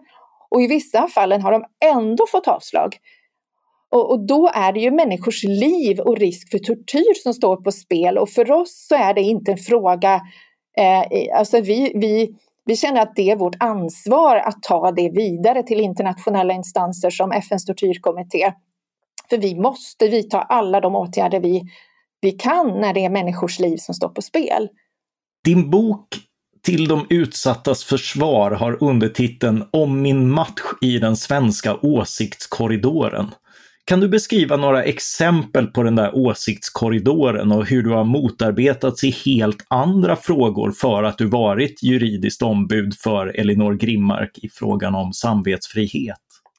[0.49, 2.95] och i vissa fallen har de ändå fått avslag.
[3.91, 7.71] Och, och, då är det ju människors liv och risk för tortyr som står på
[7.71, 10.21] spel och för oss så är det inte en fråga,
[10.79, 15.63] eh, alltså vi, vi, vi känner att det är vårt ansvar att ta det vidare
[15.63, 18.53] till internationella instanser som FNs tortyrkommitté.
[19.29, 21.63] För vi måste vidta alla de åtgärder vi
[22.21, 24.69] vi kan när det är människors liv som står på spel.
[25.43, 26.07] Din bok
[26.61, 33.27] Till de utsattas försvar har undertiteln Om min match i den svenska åsiktskorridoren.
[33.89, 39.09] Kan du beskriva några exempel på den där åsiktskorridoren och hur du har motarbetats i
[39.25, 45.13] helt andra frågor för att du varit juridiskt ombud för Elinor Grimmark i frågan om
[45.13, 46.17] samvetsfrihet?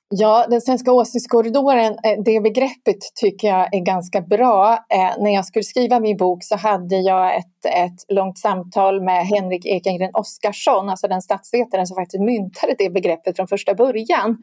[0.08, 4.72] Ja, den svenska åsiktskorridoren, eh, det begreppet tycker jag är ganska bra.
[4.72, 9.26] Eh, när jag skulle skriva min bok så hade jag ett, ett långt samtal med
[9.26, 14.42] Henrik Ekengren Oskarsson, alltså den statsvetaren som faktiskt myntade det begreppet från första början.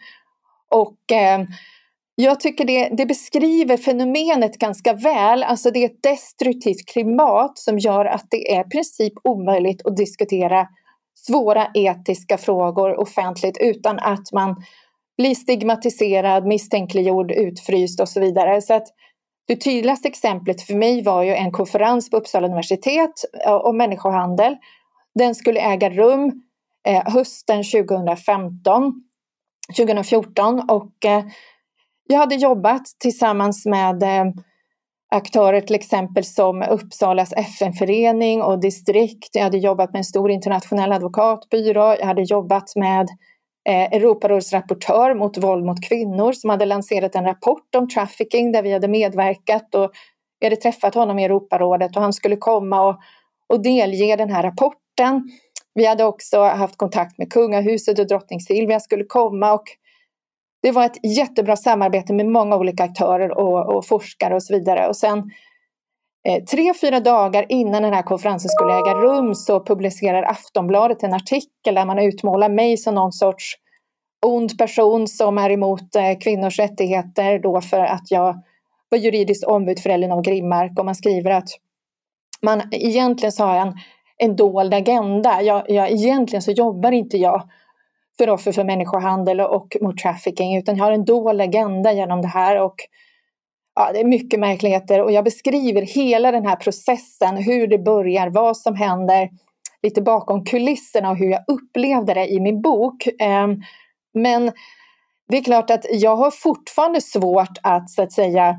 [0.69, 1.39] Och eh,
[2.19, 5.43] jag tycker det, det, beskriver fenomenet ganska väl.
[5.43, 9.97] Alltså det är ett destruktivt klimat som gör att det är i princip omöjligt att
[9.97, 10.67] diskutera
[11.15, 14.56] svåra etiska frågor offentligt utan att man
[15.17, 18.62] blir stigmatiserad, misstänkliggjord, utfryst och så vidare.
[18.62, 18.88] Så att
[19.47, 23.13] det tydligaste exemplet för mig var ju en konferens på Uppsala universitet
[23.63, 24.56] om människohandel.
[25.15, 26.41] Den skulle äga rum
[26.88, 28.93] eh, hösten 2015,
[29.77, 31.23] 2014 och eh,
[32.08, 34.26] jag hade jobbat tillsammans med eh,
[35.12, 39.30] aktörer till exempel som Uppsalas FN-förening och distrikt.
[39.36, 41.96] Jag hade jobbat med en stor internationell advokatbyrå.
[42.00, 43.08] Jag hade jobbat med
[43.70, 48.63] eh, Europarådets rapportör mot våld mot kvinnor som hade lanserat en rapport om trafficking där
[48.63, 49.91] vi hade medverkat och
[50.39, 53.00] vi hade träffat honom i Europarådet och han skulle komma och,
[53.48, 55.32] och delge den här rapporten.
[55.74, 59.63] Vi hade också haft kontakt med kungahuset och drottning Silvia skulle komma och
[60.62, 64.88] det var ett jättebra samarbete med många olika aktörer och, och forskare och så vidare.
[64.88, 65.32] Och sen
[66.28, 71.13] eh, tre, fyra dagar innan den här konferensen skulle äga rum så publicerar Aftonbladet en
[71.13, 73.56] artikel där man utmålar mig som någon sorts
[74.26, 78.36] ond person som är emot eh, kvinnors rättigheter då för att jag
[78.89, 81.50] var juridiskt ombud för Elinor Grimmark och man skriver att
[82.41, 83.74] man egentligen så har jag en,
[84.17, 85.41] en dold agenda.
[85.41, 87.49] Jag, jag, egentligen så jobbar inte jag
[88.18, 92.28] för offer för människohandel och mot trafficking utan jag har en dold agenda genom det
[92.28, 92.76] här och
[93.76, 98.30] ja, det är mycket märkligheter och jag beskriver hela den här processen, hur det börjar,
[98.30, 99.30] vad som händer,
[99.84, 103.07] lite bakom kulisserna och hur jag upplevde det i min bok.
[103.20, 103.61] Ehm,
[104.13, 104.51] men
[105.30, 108.55] det är klart att jag har fortfarande svårt att så att säga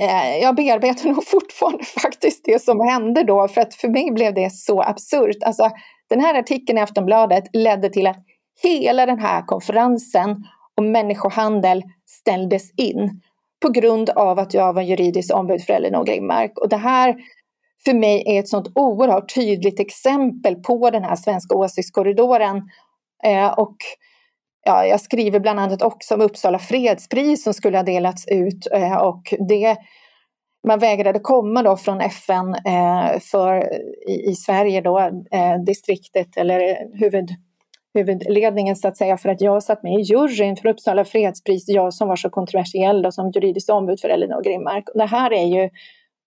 [0.00, 4.34] eh, jag bearbetar nog fortfarande faktiskt det som hände då för att för mig blev
[4.34, 5.42] det så absurt.
[5.42, 5.70] Alltså,
[6.08, 8.24] den här artikeln i Aftonbladet ledde till att
[8.62, 10.44] hela den här konferensen
[10.76, 13.20] om människohandel ställdes in
[13.62, 16.58] på grund av att jag var juridisk ombud för Elinor Grimmark.
[16.58, 17.16] Och det här
[17.84, 22.56] för mig är ett sånt oerhört tydligt exempel på den här svenska åsiktskorridoren.
[23.24, 23.76] Eh, och
[24.64, 28.96] ja, jag skriver bland annat också om Uppsala fredspris som skulle ha delats ut eh,
[28.96, 29.76] och det
[30.66, 33.72] man vägrade komma då från FN eh, för,
[34.08, 34.98] i, i, Sverige då,
[35.30, 37.28] eh, distriktet eller huvud,
[37.94, 41.94] huvudledningen så att säga för att jag satt med i juryn för Uppsala fredspris, jag
[41.94, 44.84] som var så kontroversiell då, som juridiskt ombud för Elinor Grimmark.
[44.94, 45.70] det här är ju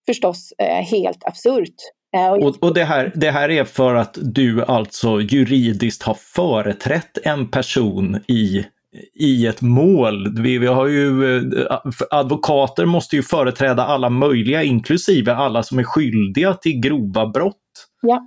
[0.06, 1.74] förstås eh, helt absurt.
[2.14, 7.18] Eh, och, och det, här, det här är för att du alltså juridiskt har företrätt
[7.24, 8.66] en person i
[9.14, 10.42] i ett mål.
[10.42, 11.78] Vi, vi, har ju, eh,
[12.10, 17.54] advokater måste ju företräda alla möjliga, inklusive alla som är skyldiga till grova brott.
[18.02, 18.26] Ja.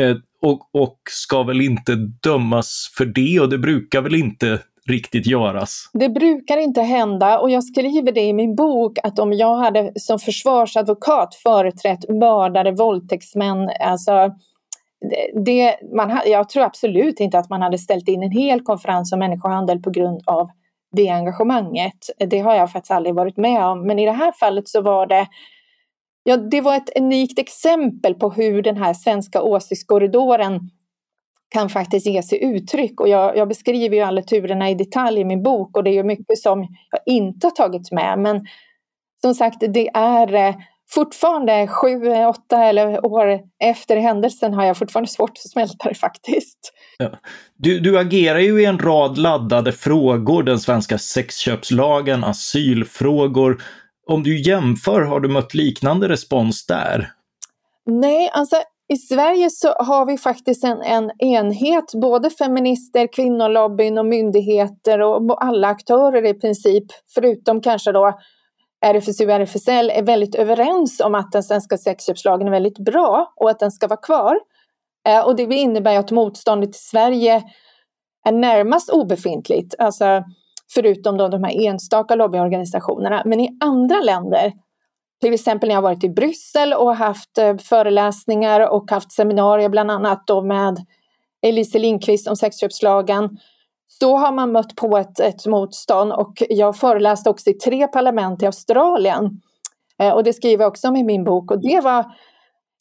[0.00, 5.26] Eh, och, och ska väl inte dömas för det och det brukar väl inte riktigt
[5.26, 5.90] göras.
[5.92, 9.92] Det brukar inte hända och jag skriver det i min bok att om jag hade
[9.96, 14.30] som försvarsadvokat företrätt mördare, våldtäktsmän, alltså
[15.44, 19.18] det, man, jag tror absolut inte att man hade ställt in en hel konferens om
[19.18, 20.50] människohandel på grund av
[20.92, 22.10] det engagemanget.
[22.30, 23.86] Det har jag faktiskt aldrig varit med om.
[23.86, 25.26] Men i det här fallet så var det
[26.28, 30.60] Ja, det var ett unikt exempel på hur den här svenska åsiktskorridoren
[31.48, 33.00] kan faktiskt ge sig uttryck.
[33.00, 35.94] Och jag, jag beskriver ju alla turerna i detalj i min bok och det är
[35.94, 36.60] ju mycket som
[36.90, 38.18] jag inte har tagit med.
[38.18, 38.46] Men
[39.20, 40.54] som sagt, det är eh,
[40.90, 46.72] fortfarande sju, åtta eller år efter händelsen har jag fortfarande svårt att smälta det faktiskt.
[46.98, 47.10] Ja.
[47.56, 53.62] Du, du agerar ju i en rad laddade frågor, den svenska sexköpslagen, asylfrågor.
[54.06, 57.12] Om du jämför, har du mött liknande respons där?
[57.86, 58.56] Nej, alltså
[58.88, 65.44] i Sverige så har vi faktiskt en, en enhet, både feminister, kvinnolobbyn och myndigheter och
[65.44, 66.84] alla aktörer i princip,
[67.14, 68.18] förutom kanske då
[68.84, 73.50] RFSU och RFSL är väldigt överens om att den svenska sexköpslagen är väldigt bra och
[73.50, 74.38] att den ska vara kvar.
[75.08, 77.42] Eh, och det innebär att motståndet i Sverige
[78.26, 80.24] är närmast obefintligt, alltså
[80.74, 83.22] förutom då de här enstaka lobbyorganisationerna.
[83.24, 84.52] Men i andra länder,
[85.20, 89.90] till exempel när jag varit i Bryssel och haft eh, föreläsningar och haft seminarier bland
[89.90, 90.76] annat då med
[91.42, 93.38] Elise Lindqvist om sexköpslagen,
[94.00, 98.42] då har man mött på ett, ett motstånd och jag föreläste också i tre parlament
[98.42, 99.40] i Australien.
[100.02, 102.04] Eh, och det skriver jag också om i min bok och det var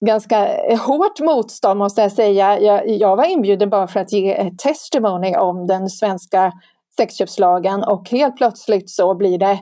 [0.05, 2.59] ganska eh, hårt motstånd måste jag säga.
[2.59, 6.51] Jag, jag var inbjuden bara för att ge ett testimony om den svenska
[6.97, 9.59] sexköpslagen och helt plötsligt så blir det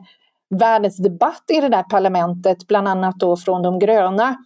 [0.60, 4.38] världens debatt i det där parlamentet, bland annat då från de gröna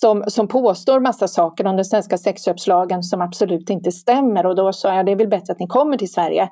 [0.00, 4.72] som, som påstår massa saker om den svenska sexköpslagen som absolut inte stämmer och då
[4.72, 6.48] sa jag det är väl bättre att ni kommer till Sverige.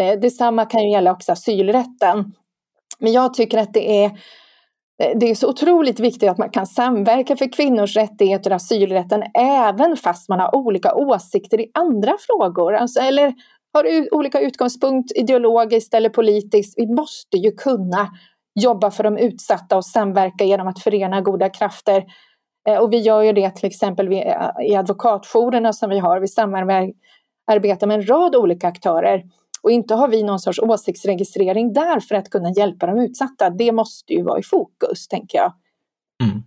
[0.00, 2.32] Eh, detsamma kan ju gälla också asylrätten.
[2.98, 4.04] Men jag tycker att det är
[5.02, 9.22] eh, det är så otroligt viktigt att man kan samverka för kvinnors rättigheter och asylrätten
[9.34, 12.74] även fast man har olika åsikter i andra frågor.
[12.74, 13.34] Alltså, eller
[13.72, 16.78] har olika utgångspunkt ideologiskt eller politiskt.
[16.78, 18.08] Vi måste ju kunna
[18.60, 22.04] jobba för de utsatta och samverka genom att förena goda krafter.
[22.68, 26.20] Eh, och vi gör ju det till exempel eh, i advokatjourerna som vi har.
[26.20, 29.22] Vi samarbetar med en rad olika aktörer.
[29.62, 33.50] Och inte har vi någon sorts åsiktsregistrering där för att kunna hjälpa de utsatta.
[33.50, 35.52] Det måste ju vara i fokus, tänker jag.
[36.20, 36.42] Mm.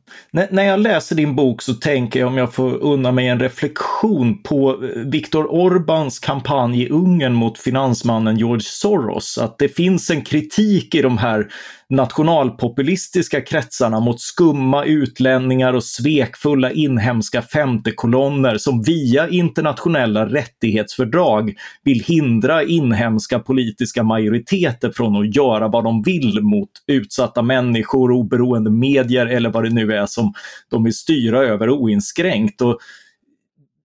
[0.52, 4.44] När jag läser din bok så tänker jag om jag får unna mig en reflektion
[4.44, 9.38] på eh, Viktor Orbáns kampanj i Ungern mot finansmannen George Soros.
[9.38, 11.48] Att det finns en kritik i de här
[11.94, 22.64] nationalpopulistiska kretsarna mot skumma utlänningar och svekfulla inhemska femtekolonner som via internationella rättighetsfördrag vill hindra
[22.64, 29.50] inhemska politiska majoriteter från att göra vad de vill mot utsatta människor, oberoende medier eller
[29.50, 30.34] vad det nu är som
[30.70, 32.62] de vill styra över oinskränkt.
[32.62, 32.80] Och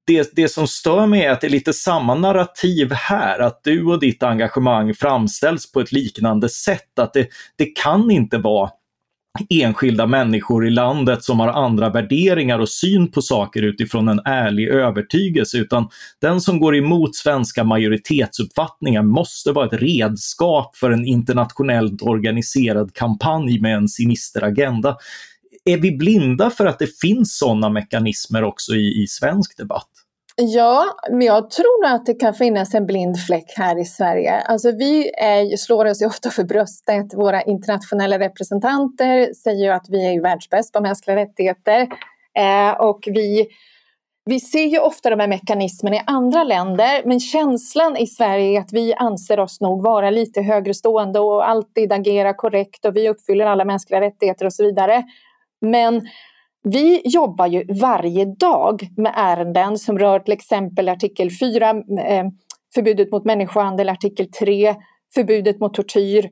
[0.08, 3.84] det, det som stör mig är att det är lite samma narrativ här, att du
[3.84, 6.98] och ditt engagemang framställs på ett liknande sätt.
[6.98, 8.70] Att det, det kan inte vara
[9.50, 14.68] enskilda människor i landet som har andra värderingar och syn på saker utifrån en ärlig
[14.68, 15.88] övertygelse, utan
[16.20, 23.60] den som går emot svenska majoritetsuppfattningar måste vara ett redskap för en internationellt organiserad kampanj
[23.60, 24.96] med en sinister agenda.
[25.64, 29.88] Är vi blinda för att det finns sådana mekanismer också i, i svensk debatt?
[30.40, 34.40] Ja, men jag tror att det kan finnas en blind fläck här i Sverige.
[34.40, 37.14] Alltså vi är, slår oss ju ofta för bröstet.
[37.14, 41.88] Våra internationella representanter säger ju att vi är världsbäst på mänskliga rättigheter.
[42.38, 43.48] Eh, och vi,
[44.24, 48.60] vi ser ju ofta de här mekanismerna i andra länder men känslan i Sverige är
[48.60, 53.08] att vi anser oss nog vara lite högre stående och alltid agera korrekt och vi
[53.08, 55.04] uppfyller alla mänskliga rättigheter och så vidare.
[55.60, 56.08] Men
[56.62, 62.26] vi jobbar ju varje dag med ärenden som rör till exempel artikel 4, eh,
[62.74, 64.74] förbudet mot människohandel, artikel 3,
[65.14, 66.30] förbudet mot tortyr,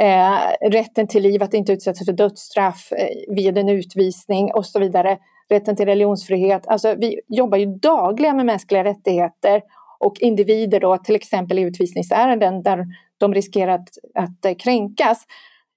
[0.00, 4.78] eh, rätten till liv, att inte utsättas för dödsstraff eh, vid en utvisning och så
[4.78, 5.18] vidare
[5.48, 6.66] rätten till religionsfrihet.
[6.66, 9.62] Alltså, vi jobbar ju dagligen med mänskliga rättigheter
[9.98, 12.84] och individer då, till exempel i utvisningsärenden där
[13.18, 15.24] de riskerar att, att eh, kränkas.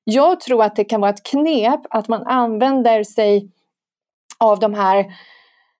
[0.09, 3.51] Jag tror att det kan vara ett knep att man använder sig
[4.37, 5.05] av de här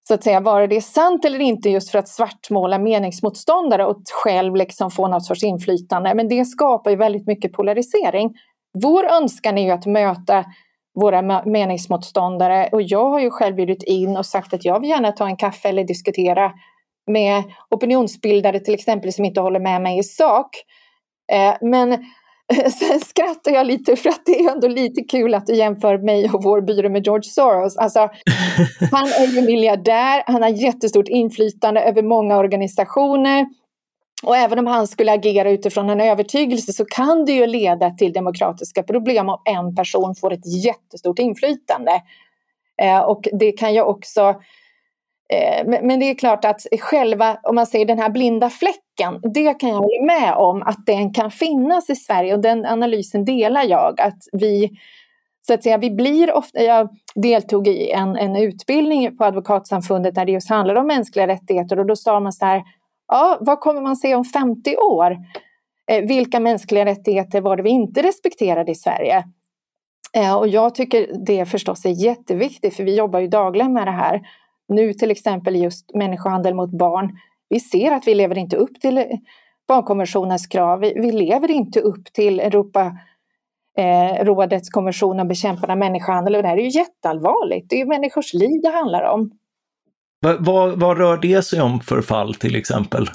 [0.08, 4.02] så att säga, vare det är sant eller inte just för att svartmåla meningsmotståndare och
[4.24, 6.14] själv liksom få något sorts inflytande.
[6.14, 8.34] Men det skapar ju väldigt mycket polarisering.
[8.74, 10.46] Vår önskan är ju att möta
[11.00, 12.70] våra meningsmotståndare.
[12.72, 15.38] Och jag har ju själv bjudit in och sagt att jag vill gärna ta en
[15.38, 16.52] kaffe eller diskutera
[17.12, 20.50] med opinionsbildare till exempel som inte håller med mig i sak.
[21.32, 22.06] Eh, men
[22.80, 26.30] sen skrattar jag lite för att det är ändå lite kul att du jämför mig
[26.30, 27.78] och vår byrå med George Soros.
[27.78, 28.00] Alltså,
[28.92, 33.46] han är ju miljardär, han har jättestort inflytande över många organisationer.
[34.24, 38.14] Och även om han skulle agera utifrån en övertygelse så kan det ju leda till
[38.14, 42.02] demokratiska problem om en person får ett jättestort inflytande.
[42.82, 44.36] Eh, och det kan ju också
[45.34, 49.54] Eh, men det är klart att själva, om man säger den här blinda fläcken, det
[49.54, 53.64] kan jag hålla med om att den kan finnas i Sverige och den analysen delar
[53.64, 54.02] jag.
[54.02, 54.70] Att vi,
[55.48, 60.26] så att säga, vi blir ofta, jag deltog i en, en utbildning på Advokatsamfundet där
[60.26, 62.64] det just handlade om mänskliga rättigheter och då sa man så här,
[63.08, 65.18] ja, vad kommer man se om 50 år?
[65.92, 69.24] Eh, vilka mänskliga rättigheter var det vi inte respekterade i Sverige?
[70.14, 73.92] Eh, och jag tycker det förstås är jätteviktigt för vi jobbar ju dagligen med det
[73.92, 74.22] här.
[74.68, 77.18] Nu till exempel just människohandel mot barn.
[77.50, 79.04] Vi ser att vi lever inte upp till eh,
[79.68, 80.80] barnkonventionens krav.
[80.80, 82.98] Vi, vi lever inte upp till Europa
[83.78, 87.70] eh, rådets konvention om bekämpande av människohandel och det här är ju jätteallvarligt.
[87.70, 89.32] Det är ju människors liv det handlar om.
[90.40, 93.08] Vad, vad rör det sig om för fall till exempel?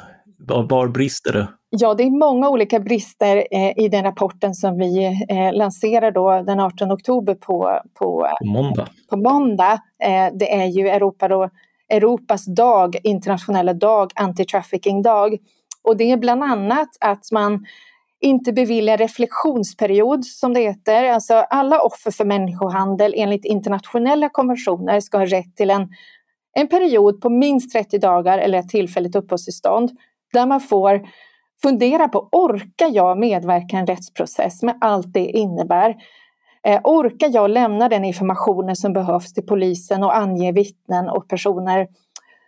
[0.47, 1.49] Var, var brister det?
[1.71, 6.43] Ja, det är många olika brister eh, i den rapporten som vi eh, lanserar då
[6.43, 8.89] den 18 oktober på, på, på måndag.
[9.11, 9.73] På måndag.
[10.03, 11.51] Eh, det är ju Europa då,
[11.89, 15.39] Europas dag, internationella dag, anti-trafficking-dag.
[15.83, 17.67] Och det är bland annat att man
[18.21, 21.05] inte beviljar reflektionsperiod som det heter.
[21.05, 25.89] Alltså alla offer för människohandel enligt internationella konventioner ska ha rätt till en
[26.55, 29.91] en period på minst 30 dagar eller ett tillfälligt uppehållstillstånd
[30.33, 31.01] där man får
[31.63, 35.95] fundera på, orkar jag medverka i en rättsprocess med allt det innebär?
[36.67, 41.89] Eh, orkar jag lämna den informationen som behövs till polisen och ange vittnen och personer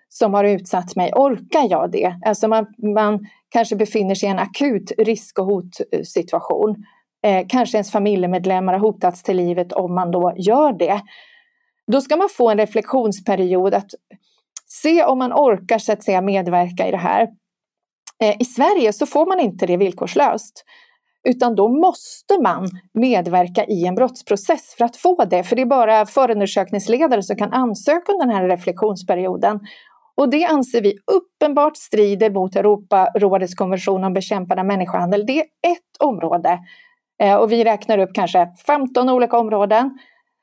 [0.08, 1.12] som har utsatt mig?
[1.12, 2.20] Orkar jag det?
[2.26, 6.76] Alltså man, man kanske befinner sig i en akut risk och hotsituation.
[7.24, 11.00] Eh, kanske ens familjemedlemmar har hotats till livet om man då gör det.
[11.92, 13.90] Då ska man få en reflektionsperiod att
[14.66, 17.28] se om man orkar så att säga, medverka i det här.
[18.22, 20.64] Eh, I Sverige så får man inte det villkorslöst.
[21.28, 25.42] Utan då måste man medverka i en brottsprocess för att få det.
[25.42, 29.60] För det är bara förundersökningsledare som kan ansöka under den här reflektionsperioden.
[30.16, 35.26] Och det anser vi uppenbart strider mot Europarådets konvention om bekämpande av människohandel.
[35.26, 36.58] Det är ett område.
[37.22, 39.98] Eh, och vi räknar upp kanske 15 olika områden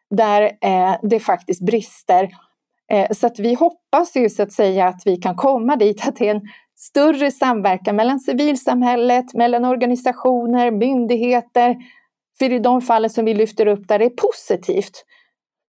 [0.10, 2.30] där eh, det faktiskt brister.
[3.12, 6.28] Så att vi hoppas ju så att säga att vi kan komma dit att det
[6.28, 6.42] är en
[6.82, 11.76] större samverkan mellan civilsamhället, mellan organisationer, myndigheter.
[12.40, 15.06] För i de fallen som vi lyfter upp där det är positivt,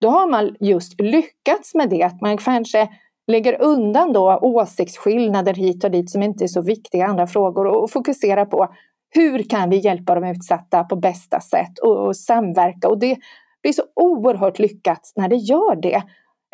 [0.01, 2.03] då har man just lyckats med det.
[2.03, 2.89] Att man kanske
[3.27, 7.91] lägger undan då åsiktsskillnader hit och dit som inte är så viktiga andra frågor och
[7.91, 8.67] fokuserar på
[9.09, 12.87] hur kan vi hjälpa de utsatta på bästa sätt och, och samverka.
[12.87, 13.17] Och det
[13.61, 16.03] blir så oerhört lyckat när det gör det.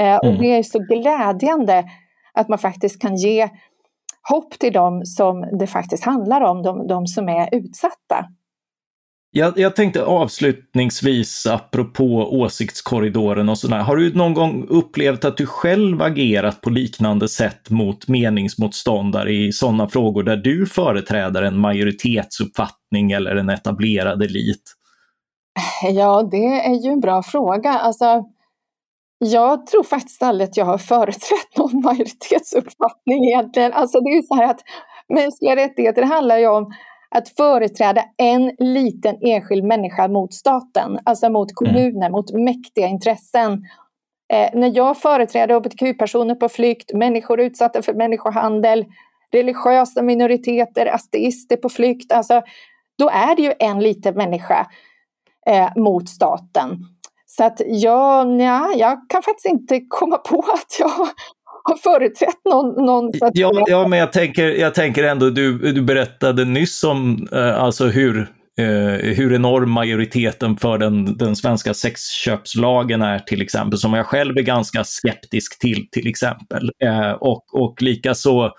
[0.01, 0.41] Eh, och mm.
[0.41, 1.83] det är så glädjande
[2.33, 3.49] att man faktiskt kan ge
[4.29, 8.25] hopp till dem som det faktiskt handlar om, de, de som är utsatta.
[9.37, 15.45] Jag, jag, tänkte avslutningsvis, apropå åsiktskorridoren och sådär, har du någon gång upplevt att du
[15.45, 23.11] själv agerat på liknande sätt mot meningsmotståndare i sådana frågor där du företräder en majoritetsuppfattning
[23.11, 24.73] eller en etablerad elit?
[25.91, 27.69] Ja, det är ju en bra fråga.
[27.69, 28.23] Alltså,
[29.25, 33.73] jag tror faktiskt aldrig att jag har företrätt någon majoritetsuppfattning egentligen.
[33.73, 34.61] Alltså det är så här att
[35.09, 36.73] mänskliga rättigheter handlar ju om
[37.09, 41.55] att företräda en liten enskild människa mot staten, alltså mot mm.
[41.55, 42.11] kommuner, mm.
[42.11, 43.63] mot mäktiga intressen.
[44.33, 48.85] Eh, när jag företräder hbtq-personer på flykt, människor utsatta för människohandel,
[49.31, 52.41] religiösa minoriteter, ateister på flykt, alltså,
[52.97, 54.67] då är det ju en liten människa
[55.47, 56.94] eh, mot staten.
[57.37, 60.89] Så att jag, nja, jag kan faktiskt inte komma på att jag
[61.63, 62.85] har företrätt någon.
[62.85, 67.63] någon ja, ja, men jag tänker, jag tänker ändå, du, du berättade nyss om eh,
[67.63, 68.19] alltså hur
[68.57, 74.37] eh, hur enorm majoriteten för den, den svenska sexköpslagen är till exempel, som jag själv
[74.37, 76.71] är ganska skeptisk till till exempel.
[76.83, 78.51] Eh, och, och likaså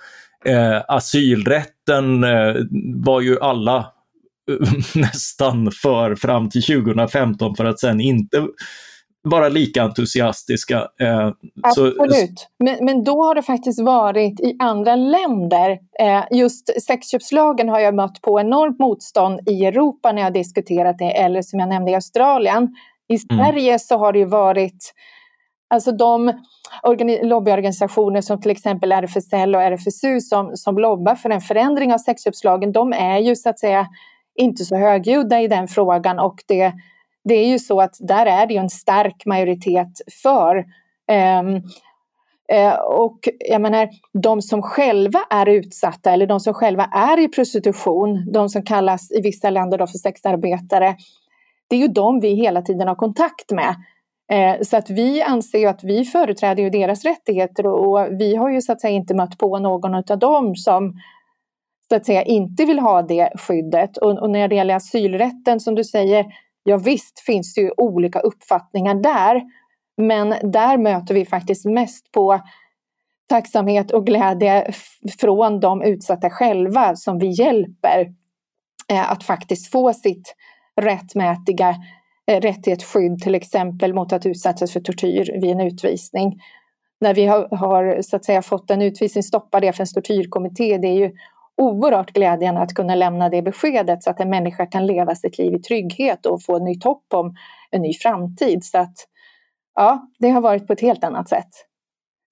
[0.45, 2.55] eh, asylrätten eh,
[2.95, 3.93] var ju alla
[4.95, 8.47] nästan för fram till 2015 för att sen inte
[9.23, 10.77] vara lika entusiastiska.
[11.01, 11.31] Eh,
[11.63, 15.79] Absolut, men, men då har det faktiskt varit i andra länder.
[16.01, 21.19] Eh, just sexköpslagen har jag mött på enormt motstånd i Europa när jag diskuterat det,
[21.19, 22.69] eller som jag nämnde i Australien.
[23.09, 23.45] I mm.
[23.45, 23.79] Sverige mm.
[23.79, 24.93] så har det ju varit
[25.69, 26.33] Alltså de
[27.23, 32.73] lobbyorganisationer som till exempel RFSL och RFSU som, som lobbar för en förändring av sexköpslagen,
[32.73, 33.87] de är ju så att säga
[34.37, 36.73] inte så högljudda i den frågan och det
[37.29, 40.57] det är ju så att där är det ju en stark majoritet för.
[41.41, 41.55] Um,
[42.59, 43.89] uh, och jag menar,
[44.23, 49.11] de som själva är utsatta eller de som själva är i prostitution, de som kallas
[49.13, 50.97] i vissa länder då för sexarbetare,
[51.69, 53.75] det är ju de vi hela tiden har kontakt med.
[54.33, 58.51] Eh, så att vi anser ju att vi företräder ju deras rättigheter och vi har
[58.51, 60.95] ju så att säga inte mött på någon av dem som
[61.89, 63.97] så att säga inte vill ha det skyddet.
[63.97, 66.27] Och, och när det gäller asylrätten som du säger,
[66.69, 69.43] Ja visst finns det ju olika uppfattningar där,
[69.97, 72.41] men där möter vi faktiskt mest på
[73.29, 74.73] tacksamhet och glädje
[75.21, 78.15] från de utsatta själva som vi hjälper
[78.93, 80.35] eh, att faktiskt få sitt
[80.81, 81.75] rättmätiga
[82.27, 86.41] eh, rättighetsskydd till exempel mot att utsättas för tortyr vid en utvisning.
[87.01, 90.89] När vi har, har så att säga fått en utvisning stoppad i FNs tortyrkommitté, det
[90.89, 91.13] är ju
[91.57, 95.55] oerhört glädjande att kunna lämna det beskedet så att en människa kan leva sitt liv
[95.55, 97.37] i trygghet och få nytt hopp om
[97.71, 98.65] en ny framtid.
[98.65, 98.95] Så att
[99.75, 101.51] ja, det har varit på ett helt annat sätt.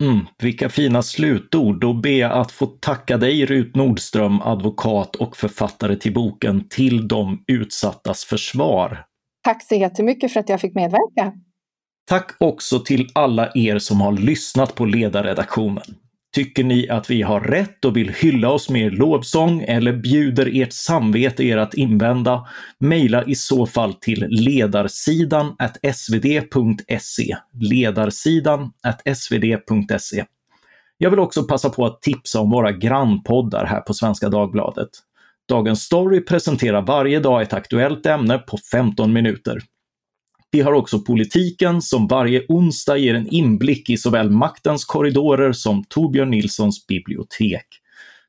[0.03, 1.81] Mm, vilka fina slutord.
[1.81, 7.09] Då ber jag att få tacka dig Rut Nordström, advokat och författare till boken Till
[7.09, 9.05] de utsattas försvar.
[9.45, 11.33] Tack så jättemycket för att jag fick medverka.
[12.09, 16.04] Tack också till alla er som har lyssnat på ledarredaktionen.
[16.35, 20.51] Tycker ni att vi har rätt och vill hylla oss med er lovsång eller bjuder
[20.63, 22.47] ert samvete er att invända?
[22.79, 25.57] Mejla i så fall till ledarsidan
[25.95, 27.37] svd.se.
[27.53, 28.73] Ledarsidan
[29.15, 30.25] svd.se.
[30.99, 34.89] Jag vill också passa på att tipsa om våra grannpoddar här på Svenska Dagbladet.
[35.49, 39.61] Dagens Story presenterar varje dag ett aktuellt ämne på 15 minuter.
[40.55, 45.85] Vi har också politiken som varje onsdag ger en inblick i såväl maktens korridorer som
[45.89, 47.67] Torbjörn Nilssons bibliotek.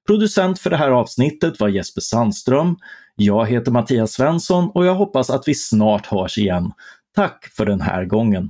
[0.08, 2.76] Producent för det här avsnittet var Jesper Sandström.
[3.16, 6.72] Jag heter Mattias Svensson och jag hoppas att vi snart hörs igen.
[7.16, 8.50] Tack för den här gången!